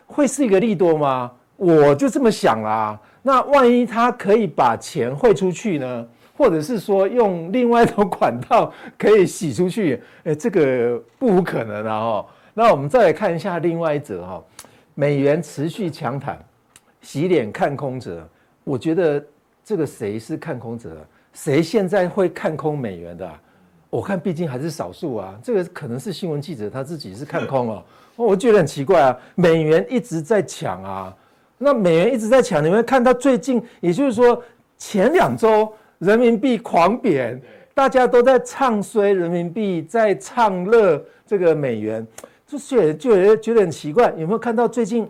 [0.06, 1.30] 会是一个利多吗？
[1.56, 2.98] 我就这么想啦。
[3.22, 6.08] 那万一他可以把钱汇出去呢？
[6.36, 10.02] 或者是说用另外一种管道可以洗出去？
[10.24, 12.00] 哎，这个不无可能啊！
[12.00, 12.26] 哈。
[12.54, 14.42] 那我们再来看一下另外一则哈，
[14.94, 16.42] 美元持续强弹，
[17.02, 18.26] 洗脸看空者。
[18.64, 19.22] 我觉得
[19.62, 20.96] 这个谁是看空者？
[21.34, 23.30] 谁现在会看空美元的？
[23.90, 25.38] 我看毕竟还是少数啊。
[25.42, 27.84] 这个可能是新闻记者他自己是看空哦。
[28.16, 31.14] 我觉得很奇怪啊，美元一直在抢啊。
[31.58, 34.42] 那美元一直在抢，你们看到最近，也就是说
[34.78, 37.38] 前两周人民币狂贬，
[37.74, 42.06] 大家都在唱衰人民币，在唱乐这个美元。
[42.46, 45.08] 就觉就觉得很奇怪，有没有看到最近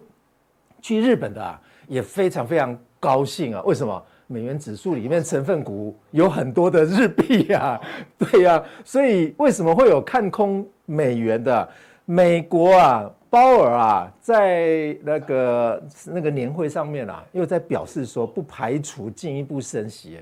[0.83, 3.63] 去日本的啊，也非常非常高兴啊？
[3.63, 4.03] 为什么？
[4.31, 7.81] 美元指数里面成分股有很多的日币呀，
[8.17, 11.69] 对呀，所以为什么会有看空美元的？
[12.05, 20.21] 美国啊，鲍尔啊，在那个那个年会上面啊，又在表示说不排除进一步升息，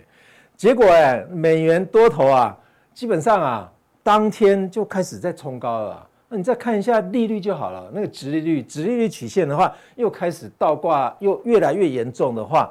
[0.56, 2.58] 结果哎，美元多头啊，
[2.94, 6.08] 基本上啊，当天就开始在冲高了。
[6.30, 12.70] 那你再看一下利率就好了，那个殖利率、殖利率曲线的话，又开始倒挂，又越来越严重的话，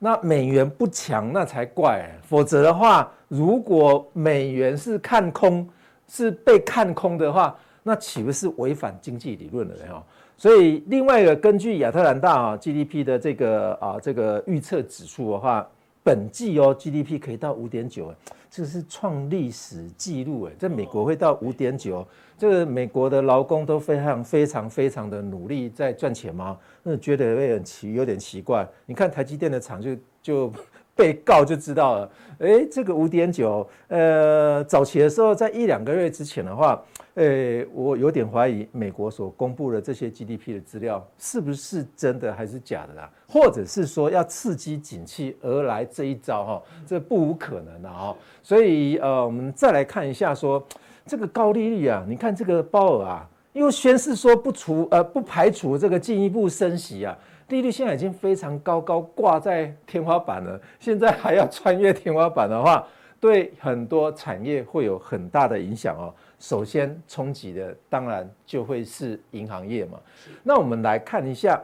[0.00, 2.04] 那美元不强那才怪。
[2.22, 5.68] 否则的话，如果美元是看空，
[6.08, 9.74] 是被看空的话，那岂不是违反经济理论了？
[9.88, 10.02] 哈，
[10.36, 15.68] 所以另外一个根据亚特兰大啊 GDP 的这个啊这个预测指数的话，
[16.02, 18.14] 本季哦 GDP 可以到五点九，
[18.50, 22.06] 这是创历史记录诶，在美国会到五点九。
[22.38, 26.58] 这个美国的劳工都非常非常非常的努力在赚钱吗？
[26.82, 28.66] 那觉得会很奇，有点奇怪。
[28.86, 30.52] 你看台积电的厂就就
[30.94, 32.10] 被告就知道了。
[32.38, 36.82] 哎，这个五点九，呃，早期的时候在一两个月之前的话，
[37.20, 43.10] 呃，我有点怀疑美国所公布的这些 GDP 的资料是不是真的还是假的啦？
[43.28, 46.62] 或者是说要刺激景气而来这一招哈？
[46.86, 48.16] 这不无可能的哈。
[48.42, 50.66] 所以呃，我们再来看一下说。
[51.06, 62.86] 这个高利率啊，你看这个鲍尔啊，又宣示说不除呃不排除这个进一步升息啊，利率现在已经非常高高挂在天花板了，现在还要穿越天花板的话，
[63.18, 66.14] 对很多产业会有很大的影响哦。
[66.40, 70.00] 首先冲击的当然就会是银行业嘛。
[70.42, 71.62] 那我们来看一下，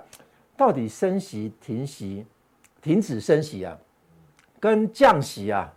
[0.57, 2.25] 到底升息、停息、
[2.81, 3.77] 停止升息啊，
[4.61, 5.75] 跟降息啊，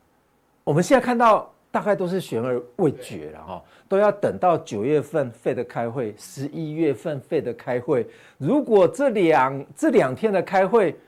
[0.64, 1.52] 我们现在看到。
[1.72, 8.08] 大概都是悬而未决了哈，都要等到九月份费的开会，十一月份费的开会。
[8.40, 11.00] 如果这两这两天的开会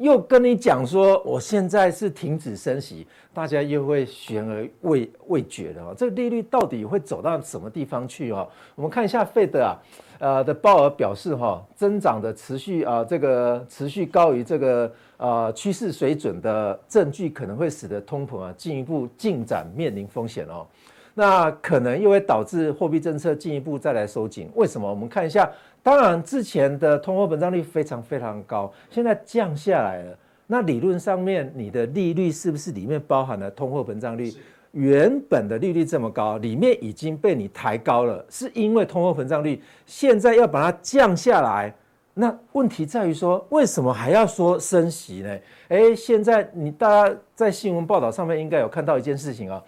[0.00, 5.92] 又跟你讲说，我现在是停止升息，大家又会悬而未未决的哈。
[5.94, 8.48] 这个利率到底会走到什么地方去哈？
[8.74, 9.76] 我们看一下费德啊。
[10.20, 20.66] 呃的鲍尔表示哈，增长的持续啊，这个持续高于这个呃趋势水准的证据，可能会使得通膨啊进一步进展面临风险哦。
[21.14, 24.48] 那可能又会导致货币政策进一步再来收紧。
[24.54, 24.88] 为什么？
[24.88, 25.50] 我们看一下，
[25.82, 30.18] 当然之前的通货膨胀率非常非常高，现在降下来了。
[30.46, 34.32] 那理论上面，你的利率是不是里面包含了通货膨胀率？
[34.72, 41.74] 原本的利率这么高，里面已经被你抬高了，是因为通货膨胀率现在要把它降下来。
[42.14, 45.38] 那问题在于说，为什么还要说升息呢？
[45.70, 49.60] 诶，现在你大家在新闻报道上面应该有看到一件事情啊，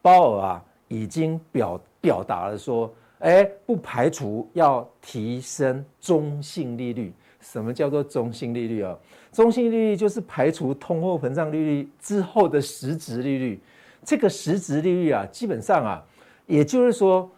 [0.00, 7.12] 鲍尔啊已经表表达了说，诶，不排除要提升中性利率。
[7.40, 8.96] 什么叫做中性利率啊？
[9.30, 13.60] 中性利率就是排除通货膨胀利率之后的实质利率。
[14.02, 16.04] 这个实质利率啊，基本上啊，
[16.46, 17.28] 也就是说，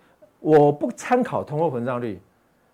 [0.40, 2.18] 我不参考通货膨胀率，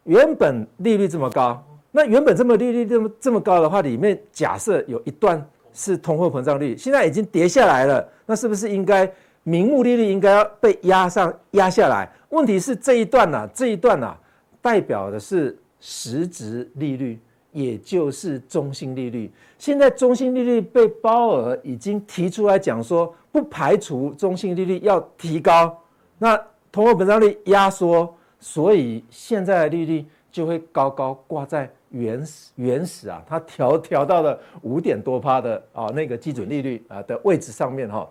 [0.04, 1.60] 原本利率这么高，
[1.90, 9.10] 那原本这么利率这么这么高的话，里面假设有一段是通货膨胀率，现在已经跌下来了，那是不是应该
[9.44, 12.11] 名目利率应该要被压上压下来？
[12.30, 14.12] 问题是这一段呢、啊，这一段呢、
[14.61, 17.18] 代表的是实质利率。
[17.52, 25.80] 也就是中性利率，现在中性利率被鲍尔已经提出来讲说，不排除中性利率要提高，
[26.18, 26.37] 那
[26.72, 38.04] 通货膨胀率压缩，所以现在的利率就会高高挂在原始原始啊，它调调到了五点多趴的啊那个基准利率啊的位置上面哈。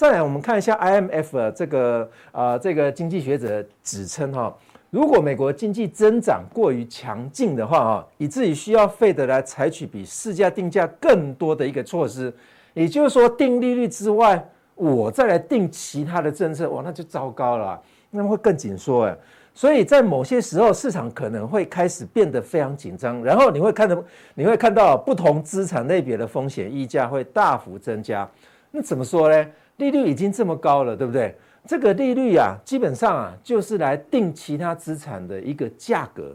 [0.00, 4.56] 再来我们看一下 IMF 这个啊这个经济学者指称哈。
[4.88, 12.32] 如果美国经济增长过于强劲的话啊，以至于需要费德来采取比市价定价更多的一个措施，
[12.72, 14.42] 也就是说定利率之外，
[14.74, 17.78] 我再来定其他的政策，哇，那就糟糕了，
[18.10, 19.14] 那么会更紧缩哎。
[19.52, 28.26] 所以在某些时候，市场可能会开始变得非常紧张，然后你会看到，你会看到不同资产类别的风险溢价会大幅增加。
[28.70, 29.46] 那怎么说呢？
[29.80, 31.34] 利率已经这么高了，对不对？
[31.66, 36.34] 这个利率啊，基本上啊，就是来定其他资产的一个价格。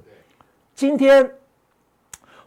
[0.74, 1.30] 今天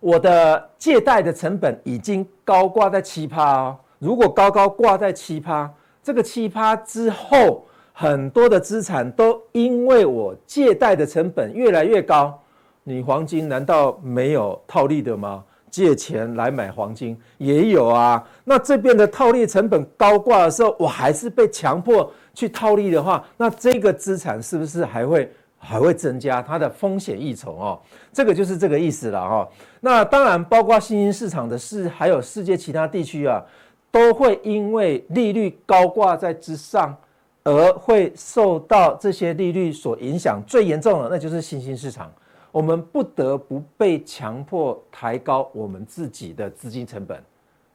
[0.01, 3.77] 我的借贷的成本已经高挂在七趴哦。
[3.99, 5.69] 如果高高挂在七趴，
[6.03, 12.41] 这个七趴之后，很多的资产都因为我借贷的成本越来越高，
[12.85, 15.45] 你黄金难道没有套利的吗？
[15.70, 18.22] 借钱来买黄金也有啊。
[18.44, 22.12] 那这边的套利成本高挂的时候，我还是被强迫。
[22.35, 25.28] 去套利的话，那这个资产是不是还会
[25.59, 27.81] 还会增加它的风险溢酬哦？
[28.12, 29.48] 这个就是这个意思了哈。
[29.81, 33.44] 那当然，包括新兴市场的事，还有世界其他地区啊，
[33.90, 36.96] 都会因为利率高挂在之上，
[37.42, 40.40] 而会受到这些利率所影响。
[40.46, 42.09] 最严重的那就是新兴市场，
[42.51, 47.23] 我们不得不被强迫抬高我们自己的资金成本。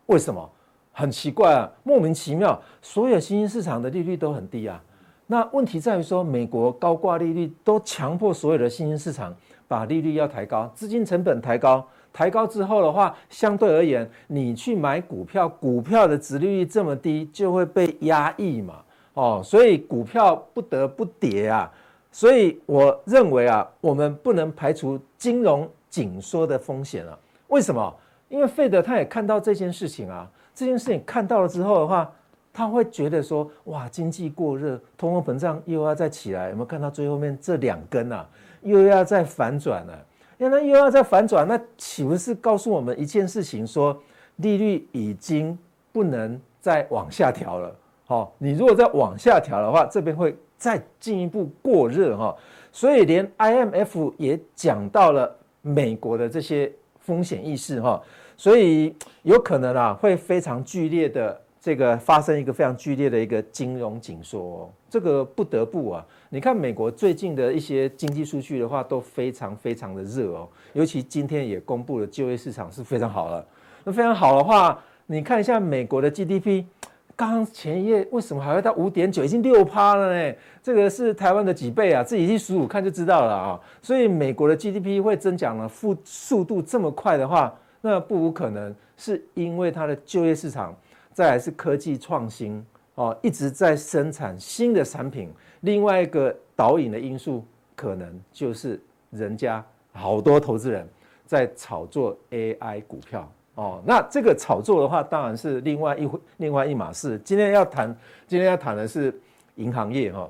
[0.07, 0.49] 为什么？
[0.95, 4.79] 很奇怪啊，莫名其妙，所有新兴市场的利率都很低啊。
[5.25, 9.35] 那问题在于说，美国高挂利率都强迫所有的新兴市场
[9.67, 18.75] 把利率要抬高，资金成本抬高，抬高之后的话，相对而言，你去买股票，股票的值利率这么低，就会被压抑嘛。
[19.15, 21.71] 哦，所以股票不得不跌啊。
[22.13, 27.17] 所以我认为啊，我们不能排除金融紧缩的风险啊。
[27.47, 27.93] 为什么？
[28.29, 30.29] 因为费德他也看到这件事情啊。
[30.53, 32.09] 这件事情看到了之后的话，
[32.53, 36.49] 他会觉得说：哇，经济过热，通货膨胀又要再起来。
[36.49, 38.23] 有没有看到最后面这两根啊？
[38.61, 40.05] 又要再反转了。
[40.37, 43.99] 那又要再反转，那岂不是告诉我们一件事情：说
[44.35, 45.57] 利率已经
[45.91, 47.75] 不能再往下调了。
[48.05, 52.35] 好，你如果再往下调的话，这边会再进一步过热哈。
[52.71, 58.01] 所以连 IMF 也讲到了美国的这些风险意识哈。
[58.35, 73.45] 所以有可能啊，会非常剧烈的这个发生一个非常剧烈的一个金融紧缩哦，这个不得不啊，你看美国最近的一些经济数据的话都非常非常的热哦，尤其今天也公布了就业市场是非常好了。
[73.83, 76.65] 那非常好的话，你看一下美国的 GDP，
[77.15, 80.35] 刚前一页为什么还会到五点九，已经六趴了呢？
[80.61, 82.03] 这个是台湾的几倍啊？
[82.03, 83.59] 自己去数数看就知道了啊。
[83.81, 87.53] 所以美国的 GDP 会增长了速速度这么快的话。
[87.85, 90.73] 那不无可能是因为它的就业市场，
[91.11, 95.29] 再来是科技创新哦，一直在生产新的产品。
[95.61, 97.45] 另外一个导引的因素，
[97.75, 100.87] 可能就是人家好多投资人
[101.25, 103.81] 在炒作 AI 股票哦。
[103.85, 107.19] 那这个炒作的话，当然是另外一回另外一码事。
[107.23, 107.95] 今天要谈，
[108.27, 109.13] 今天要谈的是
[109.55, 110.29] 银行业哈。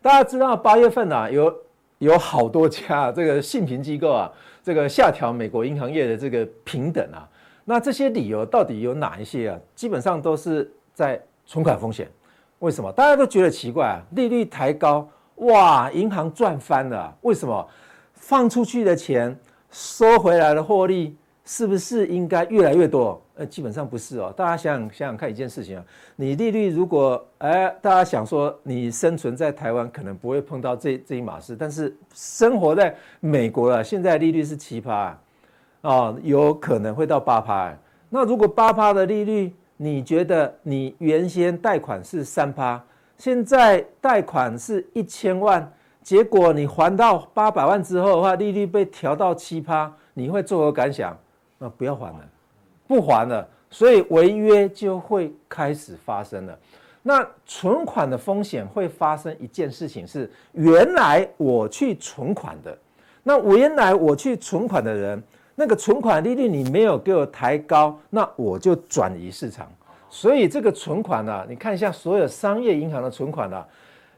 [0.00, 1.54] 大家知道八月份啊，有
[1.98, 4.30] 有好多家这个信评机构啊。
[4.62, 7.26] 这个下调美国银行业的这个平等啊，
[7.64, 9.58] 那这些理由到底有哪一些啊？
[9.74, 12.06] 基本上都是在存款风险。
[12.58, 12.92] 为什么？
[12.92, 17.16] 大家都觉得奇怪啊，利率抬高，哇，银行赚翻了。
[17.22, 17.66] 为什么？
[18.12, 19.34] 放出去的钱
[19.70, 21.16] 收回来的获利，
[21.50, 23.18] 是不是应该越来越多？
[23.34, 24.30] 呃，基本上不是哦。
[24.36, 25.84] 大家想想想想看一件事情啊，
[26.14, 35.20] 你利率如果哎，大家想说你生存在台湾可能不会碰到这这一码事，但是生活在美国了，现在利率是七趴啊，
[35.80, 37.74] 哦，有可能会到八趴。
[38.10, 42.78] 那如果八趴的利率，你觉得你原先贷款是三趴，
[43.16, 51.16] 现在贷款是一千万，结果你还到八百万之后的话，利率被调到七趴，你会作何感想？
[51.58, 52.28] 那不要还了。
[52.86, 56.58] 不还了，所以违约就会开始发生了。
[57.02, 62.76] 那存款的风险会发生一件事情是：原来我去存款的，
[63.22, 65.22] 那我原来我去存款的人，
[65.54, 69.70] 那个存款利率你没有给我抬高，那我就转移市场。
[70.08, 73.62] 所以这个存款呢、你看一下所有商业银行的存款呢、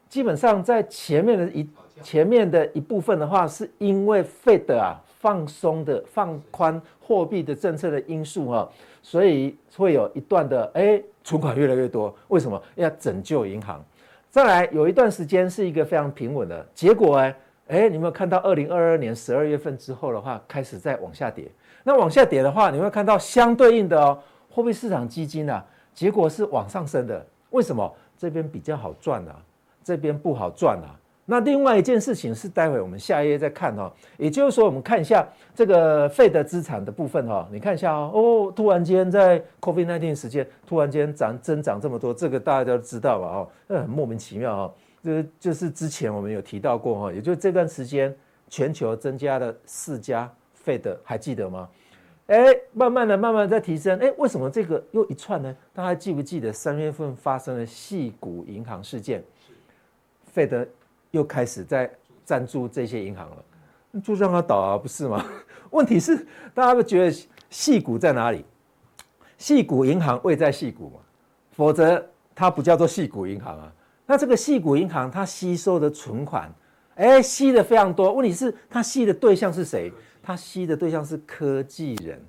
[0.09, 1.69] 基本上在前面的一
[2.03, 5.01] 前面的一部分的话，是因为 Fed 啊。
[5.21, 8.69] 放松的放宽货币的政策的因素哈，
[9.03, 13.85] 所以会有一段的哎存款越来越多，为什么要拯救银行？
[14.31, 17.37] 再来有一段时间是一个非常平稳的结果哎
[17.69, 21.51] 哎，你有没有看到二零二二年十二月份之后的话开始在往下跌？
[21.85, 24.19] 那往下跌的话，你会看到相对应的哦，
[24.49, 25.65] 货币市场基金啊，
[25.95, 27.95] 结果是往上升的，为什么？
[28.19, 29.35] 这边比较好赚啊，
[29.83, 31.00] 这边不好赚啊。
[31.31, 33.89] 那另外一件事情是，待会我们下一页再看哈。
[34.17, 35.25] 也就是说，我们看一下
[35.55, 37.49] 这个费的资产的部分哈。
[37.53, 43.27] 你看一下哦，突然间在 COVID-19 时间，突然间涨增长这么多，这个大家都知道吧？
[43.29, 44.75] 哦，那很莫名其妙哈。
[45.05, 48.13] 这就是之前我们有提到过哈，也就是这段时间
[48.49, 51.69] 全球增加了四家费的，还记得吗？
[52.27, 53.97] 哎，慢慢的、慢慢的在提升。
[54.01, 55.57] 哎，为什么这个又一串呢？
[55.73, 59.23] 大家记不记得三月份发生了系股银行事件？
[60.33, 60.67] 费的。
[61.11, 61.91] 又开始在
[62.25, 65.25] 赞助这些银行了，就让它倒啊，不是吗？
[65.71, 68.45] 问题是大家都觉得矽谷在哪里？
[69.39, 71.01] 矽谷银行位在矽谷嘛，
[71.51, 72.05] 否则
[72.35, 73.73] 它不叫做矽谷银行啊。
[74.07, 76.53] 那这个矽谷银行它吸收的存款，
[76.95, 78.13] 哎，吸的非常多。
[78.13, 79.93] 问题是它吸的对象是谁？
[80.23, 82.21] 它吸的对象是科技人。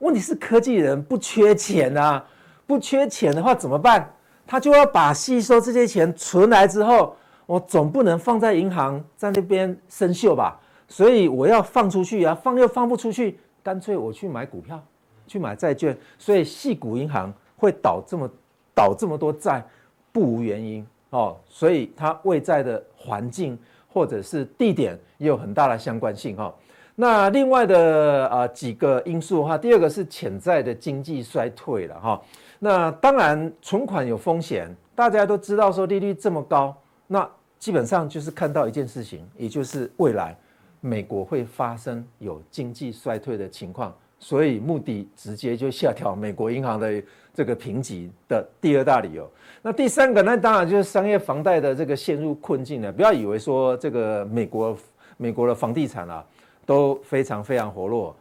[0.00, 2.22] 问题是科技人不缺钱啊，
[2.66, 4.12] 不缺钱的话怎么办？
[4.46, 7.16] 他就要把吸收这些钱存来之后。
[7.46, 14.82] 我总不能放在银行在那边生锈吧，所以我要放出去啊，放又放不出去，干脆我去买股票，
[15.28, 15.96] 去买债券。
[16.18, 18.28] 所以系股银行会倒这么
[18.74, 19.64] 倒这么多债，
[20.12, 21.36] 不无原因哦。
[21.48, 23.56] 所以它未在的环境
[23.88, 26.52] 或者是地点也有很大的相关性哈。
[26.96, 32.20] 那另外的啊几个因素的话，第二个是潜在的经济衰退了哈。
[32.58, 36.74] 那当然存款有风险，大家都知道说利率这么高。
[37.06, 37.28] 那
[37.58, 40.36] 基本上就是看到一件事情，也就是未来
[40.80, 47.02] 美国会发生有经济衰退的情况，所以目的直接就下调美国银行的
[47.34, 49.28] 这个评级的第二大理由。
[49.62, 52.92] 那第三个，那当然就是商业房贷的这个陷入困境了。
[52.92, 54.76] 不要以为说这个美国
[55.16, 56.24] 美国的房地产啊
[56.64, 58.14] 都非常非常活络，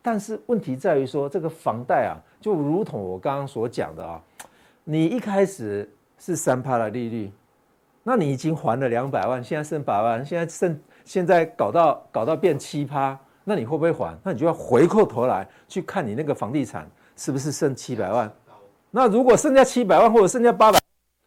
[0.00, 4.22] 但是问题在于说这个房贷啊，就如同我刚刚所讲的啊，
[4.84, 5.86] 你一开始
[6.18, 7.30] 是三趴的利率。
[8.08, 14.16] 那你已经还了两百万，现在剩百万，现在剩现在搞到搞到变七趴，那你会不会还？
[14.22, 18.32] 那你就要回过头来去看你那个房地产是不是剩七百万？
[18.92, 20.78] 那如果剩下七百万或者剩下八百，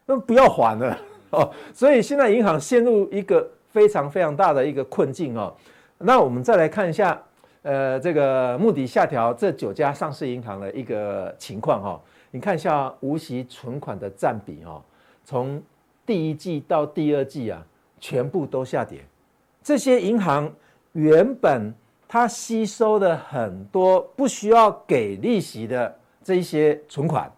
[0.05, 0.97] 那不要还了
[1.31, 1.51] 哦。
[1.73, 5.53] 所以现在银行陷入一个非常非常大的一个困境哦。
[5.97, 7.21] 那我们再来看一下，
[7.63, 12.01] 呃，这个目的下调这九家上市银行的一个情况哈。
[12.31, 14.81] 你看一下无息存款的占比哦，
[15.25, 15.61] 从
[16.09, 17.63] 第一季到第二季啊，
[17.99, 19.05] 全部都下跌。
[19.61, 20.51] 这些银行
[20.93, 21.71] 原本
[22.07, 27.31] 它吸收的很多不需要给利息的这一些存款，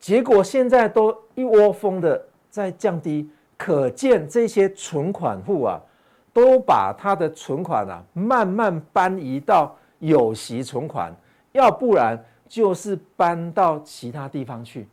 [0.00, 3.30] 结果现在都一窝蜂的在降低。
[3.56, 5.80] 可见这些存款户啊，
[6.32, 11.14] 都把他的存款啊慢慢搬移到有息存款，
[11.52, 14.88] 要不然就是搬到其他地方去。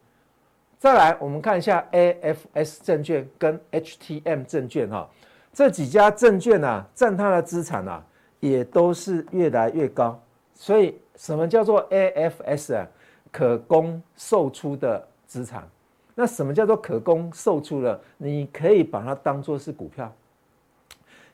[0.79, 5.09] 再来，我们看一下 AFS 证券跟 HTM 证券哈，
[5.51, 8.01] 这几家证券啊，占它的资产啊，
[8.39, 10.17] 也都是越来越高。
[10.53, 12.87] 所以，什么叫做 AFS 啊？
[13.29, 15.67] 可供售出的资产。
[16.15, 17.99] 那什么叫做可供售出的？
[18.15, 20.09] 你可以把它当做是股票。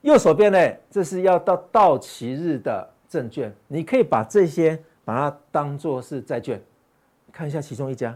[0.02, 6.60] 右手边呢，这是要到到期日的证券，你可以把这些把它当做是债券。
[7.32, 8.16] 看一下其中一家。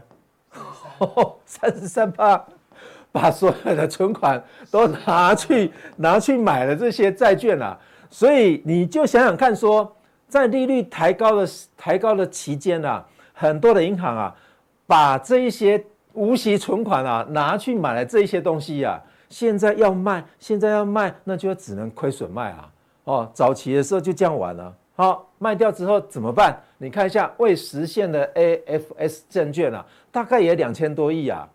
[1.44, 2.44] 三十三趴，
[3.10, 7.78] 把所有的存款都拿去拿去买了这些债券啊，
[8.10, 9.96] 所以你就想想看，说
[10.28, 14.34] 在利率抬高的抬高的期间啊，很多的银行啊，
[14.86, 15.82] 把这一些
[16.12, 22.70] 无息存款啊拿去买了这一些东西啊，现在要卖，现在要卖，那就只能亏损卖啊。
[23.04, 24.72] 哦，早期的时候就这样玩了。
[24.94, 26.60] 好，卖掉之后怎么办？
[26.76, 31.48] 你看一下未实现的 AFS 证券啊，大概也两千多亿啊。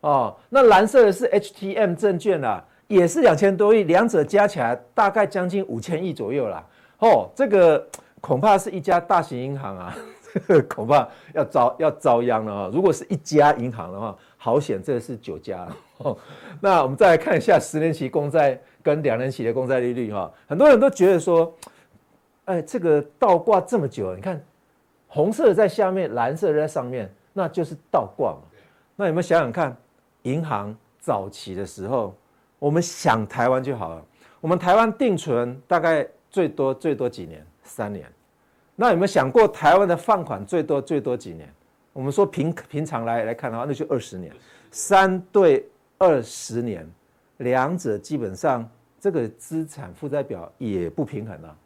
[0.00, 6.64] 哦，那蓝色的是 HTM 证券啊，也是两千多亿，两者加起来大概将近五千亿左右啦。
[7.00, 7.86] 哦，这个
[8.20, 9.96] 恐怕是一家大型银行啊，
[10.68, 12.70] 恐怕要遭要遭殃了啊。
[12.72, 15.66] 如果是一家银行的话，好险这个是九家。
[15.98, 16.16] 哦，
[16.60, 21.54] 那我们再来看一下十年期公债跟两年期的公债利率哈，很多人都觉得说。
[22.46, 24.42] 哎，这个倒挂这么久，你看，
[25.06, 27.08] 红色在下面，蓝色在上面，
[27.40, 28.42] 那就是倒挂嘛。
[28.96, 29.74] 那有没有想想看，
[30.24, 32.14] 银行早期的时候，
[32.58, 34.04] 我们想台湾就好了。
[34.42, 37.46] 我们台湾定存大概最多最多几年？
[37.62, 38.06] 三年。
[38.76, 41.50] 那有没有想过台湾的放款最多最多几年？
[41.94, 44.30] 我们说平平常来来看的话，那就二十年。
[44.70, 45.66] 三对
[45.96, 46.86] 二十年，
[47.38, 48.68] 两者基本上
[49.00, 51.56] 这个资产负债表也不平衡啊。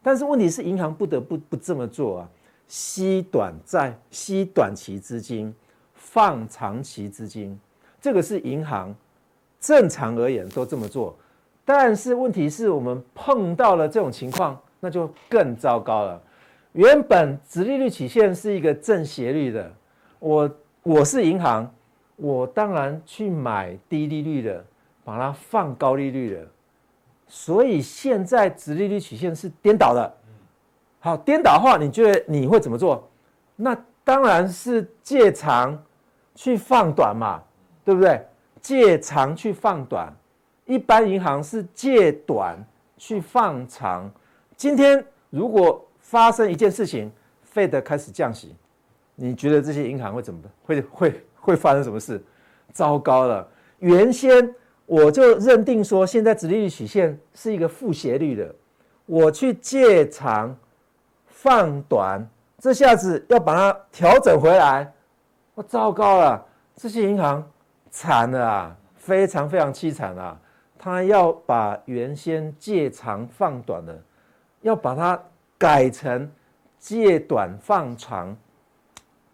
[0.00, 2.30] 但是问题是，银行不得不不这么做啊，
[2.66, 5.54] 吸短债、吸短期资金、
[5.94, 7.58] 放长期资金，
[8.00, 8.94] 这个是银行
[9.60, 11.16] 正常而言都这么做。
[11.64, 16.20] 但是问题是我们碰到了这种情况，那就更糟糕了。
[16.72, 19.72] 原本直利率曲线是一个正斜率的，
[20.18, 20.50] 我
[20.82, 21.72] 我是银行，
[22.16, 24.64] 我当然去买低利率的，
[25.04, 26.46] 把它放高利率的。
[27.26, 30.12] 所以现在直利率曲线是颠倒的。
[31.04, 33.06] 好，颠倒的话，你觉得你会怎么做？
[33.56, 35.78] 那当然是借长
[36.34, 37.42] 去放短嘛，
[37.84, 38.26] 对不对？
[38.62, 40.10] 借长去放短，
[40.64, 42.56] 一般银行是借短
[42.96, 44.10] 去放长。
[44.56, 47.12] 今天如果发生一件事情
[47.54, 48.56] ，Fed 开始降息，
[49.14, 50.40] 你觉得这些银行会怎么？
[50.64, 52.18] 会会会发生什么事？
[52.72, 53.46] 糟糕了！
[53.80, 54.54] 原先
[54.86, 58.54] 我就认定说，现在殖利率曲线是一个负斜率的，
[59.04, 60.56] 我去借长
[61.44, 62.26] 放短，
[62.56, 64.90] 这下子要把它调整回来，
[65.54, 66.42] 我糟糕了！
[66.74, 67.46] 这些银行。
[67.90, 70.36] 惨了啊，非常非常凄惨啊！
[70.78, 74.02] 他要把原先借长放短的，
[74.62, 75.22] 要把它
[75.58, 76.28] 改成
[76.78, 78.34] 借短放长，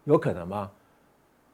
[0.03, 0.69] 有可能吗？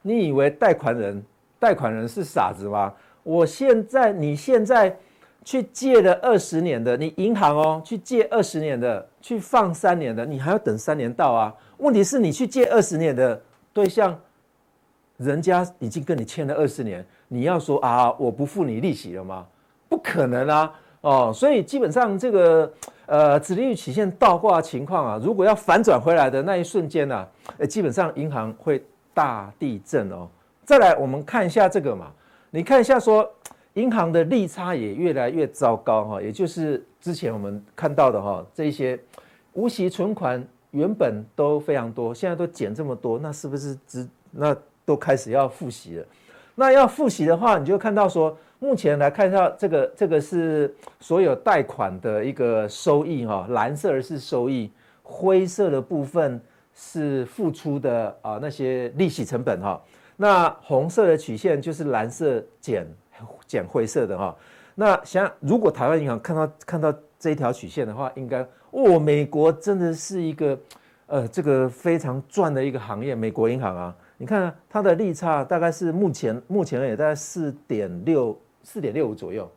[0.01, 1.23] 你以为贷款人
[1.61, 2.93] 贷款人是傻子吗？
[3.23, 4.99] 我现在你现在
[5.45, 11.53] 去借了二十年的，你银行哦去借二十年的，去放三年的，你还要等三年到啊？
[11.79, 14.16] 问题是你去借二十年的对象。
[15.16, 19.45] 人家已经跟你签了二十年，你要说啊，我不付你利息了吗？
[19.89, 20.72] 不可能啊！
[21.01, 22.72] 哦，所以基本上这个
[23.07, 27.27] 呃，指利率曲线倒挂情况啊，如果要反转回来的那一瞬间呢，
[27.59, 28.81] 呃，基本上银行会
[29.12, 30.29] 大地震哦。
[30.64, 32.12] 再来，我们看一下这个嘛，
[32.51, 33.29] 你看一下说，
[33.77, 39.01] 银行的利差也越来越糟糕哈，也就是之前我们看到的哈，这些
[39.55, 44.55] 无息存款原本都非常多，现在都减这么多，那是不是只那？
[44.87, 46.07] 都开始要复息了，
[46.55, 54.70] 那要复息的话，你就看到说，目前来看一下这个，这个是所有贷款的一个收益哈，蓝色的是收益，
[55.03, 56.41] 灰色的部分
[56.72, 59.83] 是付出的啊那些利息成本哈，
[60.16, 62.87] 那红色的曲线就是蓝色减
[63.47, 64.35] 减灰色的哈，
[64.75, 70.59] 那想如果台湾银行看到看到这一条曲线的话，应该哦，美国真的是一个
[71.07, 73.95] 呃这个非常赚的一个行业，美国银行啊。
[74.19, 79.51] 你看，它的利差大概是目前目前也大概四点六四点六五左右，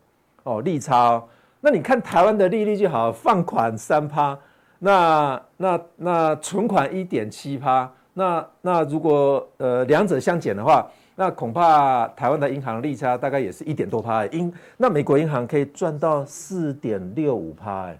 [0.43, 1.23] 哦，利差哦。
[1.61, 4.37] 那你看台湾的利率就好，放款三趴，
[4.79, 10.85] 那那那存款一点七趴，那那如果呃两者相减的话，
[11.19, 17.93] 那恐怕台湾的银行利差大概也是一点多趴，因那美国银行可以赚到四点六五趴，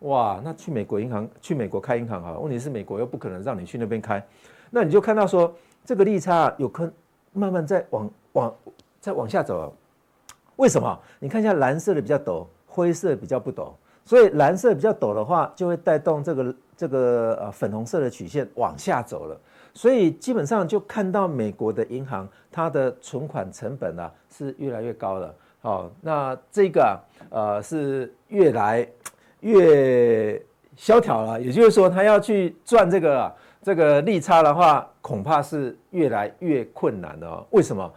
[0.00, 4.22] 哇，那去美国银行去美国开银行好，问题是美国又不可能让你去那边开，
[4.68, 5.50] 那你就看到说。
[5.86, 6.92] 这个利差有可
[7.32, 8.52] 慢慢在往往
[9.00, 9.72] 再往下走，
[10.56, 10.98] 为什么？
[11.20, 13.70] 你看一下蓝色的比较陡，灰色比较不陡，
[14.04, 19.40] 所以蓝色比较陡的话，就会带动这个这个呃粉红色的曲线往下走了。
[19.76, 25.34] 所以基本上就看到美国的银行它的存款成本啊是越来越高了。
[25.60, 26.98] 好，那这个啊
[27.30, 28.88] 呃是越来
[29.40, 30.42] 越
[30.74, 33.32] 萧条了，也就是说它要去赚这个。
[33.62, 37.44] 这个利差的话，恐怕是越来越困难的哦。
[37.50, 37.92] 为什么？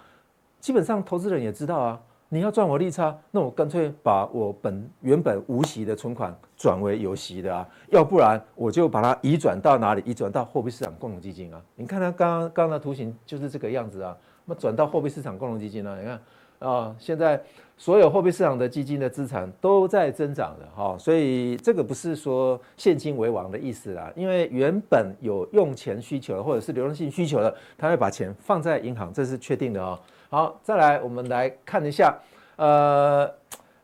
[0.59, 10.03] 基本上投资人也知道啊，你要赚我利差，那我干脆把我本原本无息的存款转为有息的啊，要不然我就把它移转到哪里？
[10.05, 11.61] 移转到货币市场共同基金啊。
[11.75, 14.15] 你看它刚刚刚的图形就是这个样子啊，
[14.45, 15.97] 那转到货币市场共同基金呢？
[15.99, 16.19] 你看。
[16.59, 17.41] 啊，现在
[17.77, 29.97] 所有货币市场的基金的资产都在增长的哈，所以这个不是说现金为王的意思啦，因为原本有用钱需求或者是流动性需求的，他会把钱放在银行，这是确定的哦。
[30.29, 32.19] 好，再来我们来看一下，
[32.57, 33.31] 呃，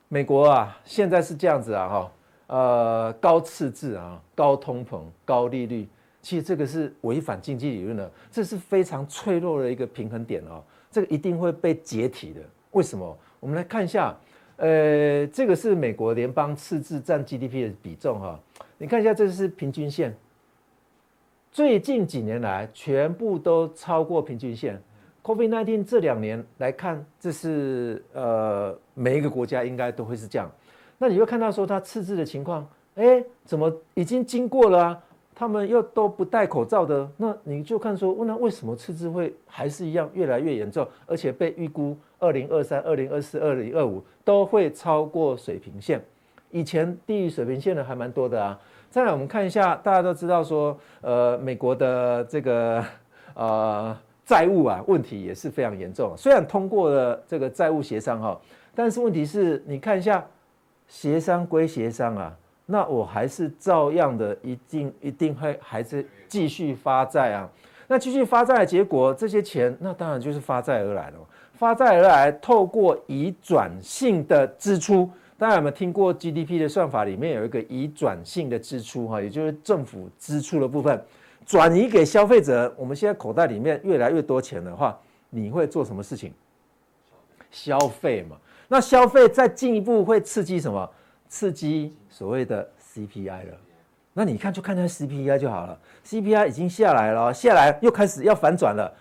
[0.09, 2.11] 美国啊，现在是这样子啊哈，
[2.47, 5.87] 呃，高赤字啊，高通膨，高利率，
[6.21, 10.61] 其实这个是违反经济理论的，这是非常脆弱的一个平衡点哦，
[10.91, 12.41] 这个一定会被解体的。
[12.75, 13.17] 为什么？
[13.39, 14.13] 我们来看一下，
[14.57, 18.37] 呃，这个是美国联邦赤字占 GDP 的比重哈。
[18.77, 20.13] 你看一下，这是平均线，
[21.53, 24.77] 最近几年来全部都超过平均线。
[25.23, 30.51] COVID-19 这两年来看，这是呃每一个国家应该都会是这样。
[30.97, 35.01] 那你会看到说它赤字的情况，哎，怎么已经经过了啊？
[35.33, 46.03] 他们又都不戴口罩的，那你就看说，那为什么赤字会还是一样越来越严重，而且被预估二零二三、二零二四、二零二五都会超过水平线，
[46.51, 48.59] 以前低于水平线的还蛮多的啊。
[48.89, 52.83] 再来我们看一下，大家都知道说，呃，美国的这个
[53.33, 58.39] 呃债务啊问题也是非常严重，虽然通过了这个债务协商哈，
[58.73, 60.25] 但是问题是你看一下
[60.87, 62.33] 协商归协商啊，
[62.65, 67.49] 那我还是照样的，一定一定会还是继续发债啊。
[67.87, 71.15] 那继续发债的结果，这些钱那当然就是发债而来了。
[71.57, 77.05] 发债而来，透过移转性的支出，大家有没有听过 GDP 的算法？
[77.05, 81.01] 里面有一个移转性的支出哈，也就是政府支出的部分
[81.45, 82.73] 转移给消费者。
[82.77, 84.97] 我们现在口袋里面越来越多钱的话，
[85.29, 86.33] 你会做什么事情？
[87.51, 88.35] 消费嘛。
[88.67, 90.89] 那消费再进一步会刺激什么？
[91.29, 93.57] 刺激所谓的 CPI 了。
[94.13, 98.93] 那你看就看那 CPI 就好了，CPI 已经下来了，下来又开始要反转了。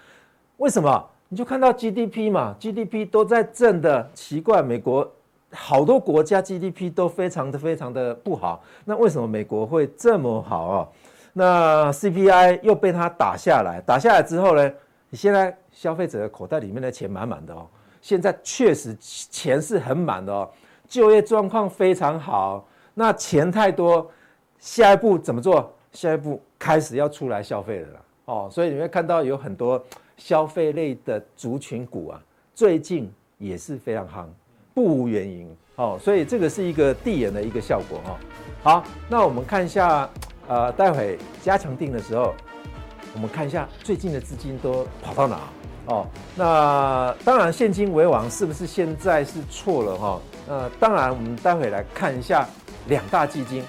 [0.56, 1.10] 为什么？
[1.34, 5.12] 你就看到 GDP 嘛，GDP 都在正的，奇怪，美国
[5.50, 10.88] 好多国家 GDP 都非常的非常的不好，那为什么美国会这么好哦？
[11.32, 14.72] 那 CPI 又被它打下来，打下来之后呢？
[15.10, 17.66] 你现在消费者的口袋里面的钱满满的哦，
[18.00, 20.48] 现在确实钱是很满的哦，
[20.86, 22.64] 就业状况非常好，
[22.94, 24.08] 那钱太多。
[24.60, 25.68] 下一步怎么做？
[25.90, 29.84] 下一步开始要出来消费了啦，哦，所以你会看到有很多
[30.16, 32.20] 消费类的族群股啊，
[32.54, 34.26] 最近也是非常夯，
[34.74, 38.18] 不无原因哦，所以这个是一个递延的一个效果哈。
[38.62, 40.08] 好，那我们看一下，
[40.48, 42.34] 呃，待会加强定的时候，
[43.14, 45.40] 我们看一下最近的资金都跑到哪
[45.86, 46.06] 哦。
[46.36, 50.20] 那当然，现金为王是不是现在是错了哈？
[50.48, 52.48] 呃，当然，我们待会来看一下
[52.88, 53.62] 两大基金。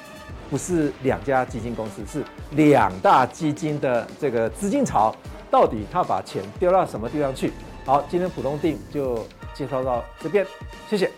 [0.47, 5.13] 不是两家基金公司，是两大基金的这个资金潮，
[5.51, 7.51] 到底他把钱丢到什么地方去？
[7.85, 10.45] 好，今天普通錠就介绍到这边，
[10.89, 11.11] 谢谢。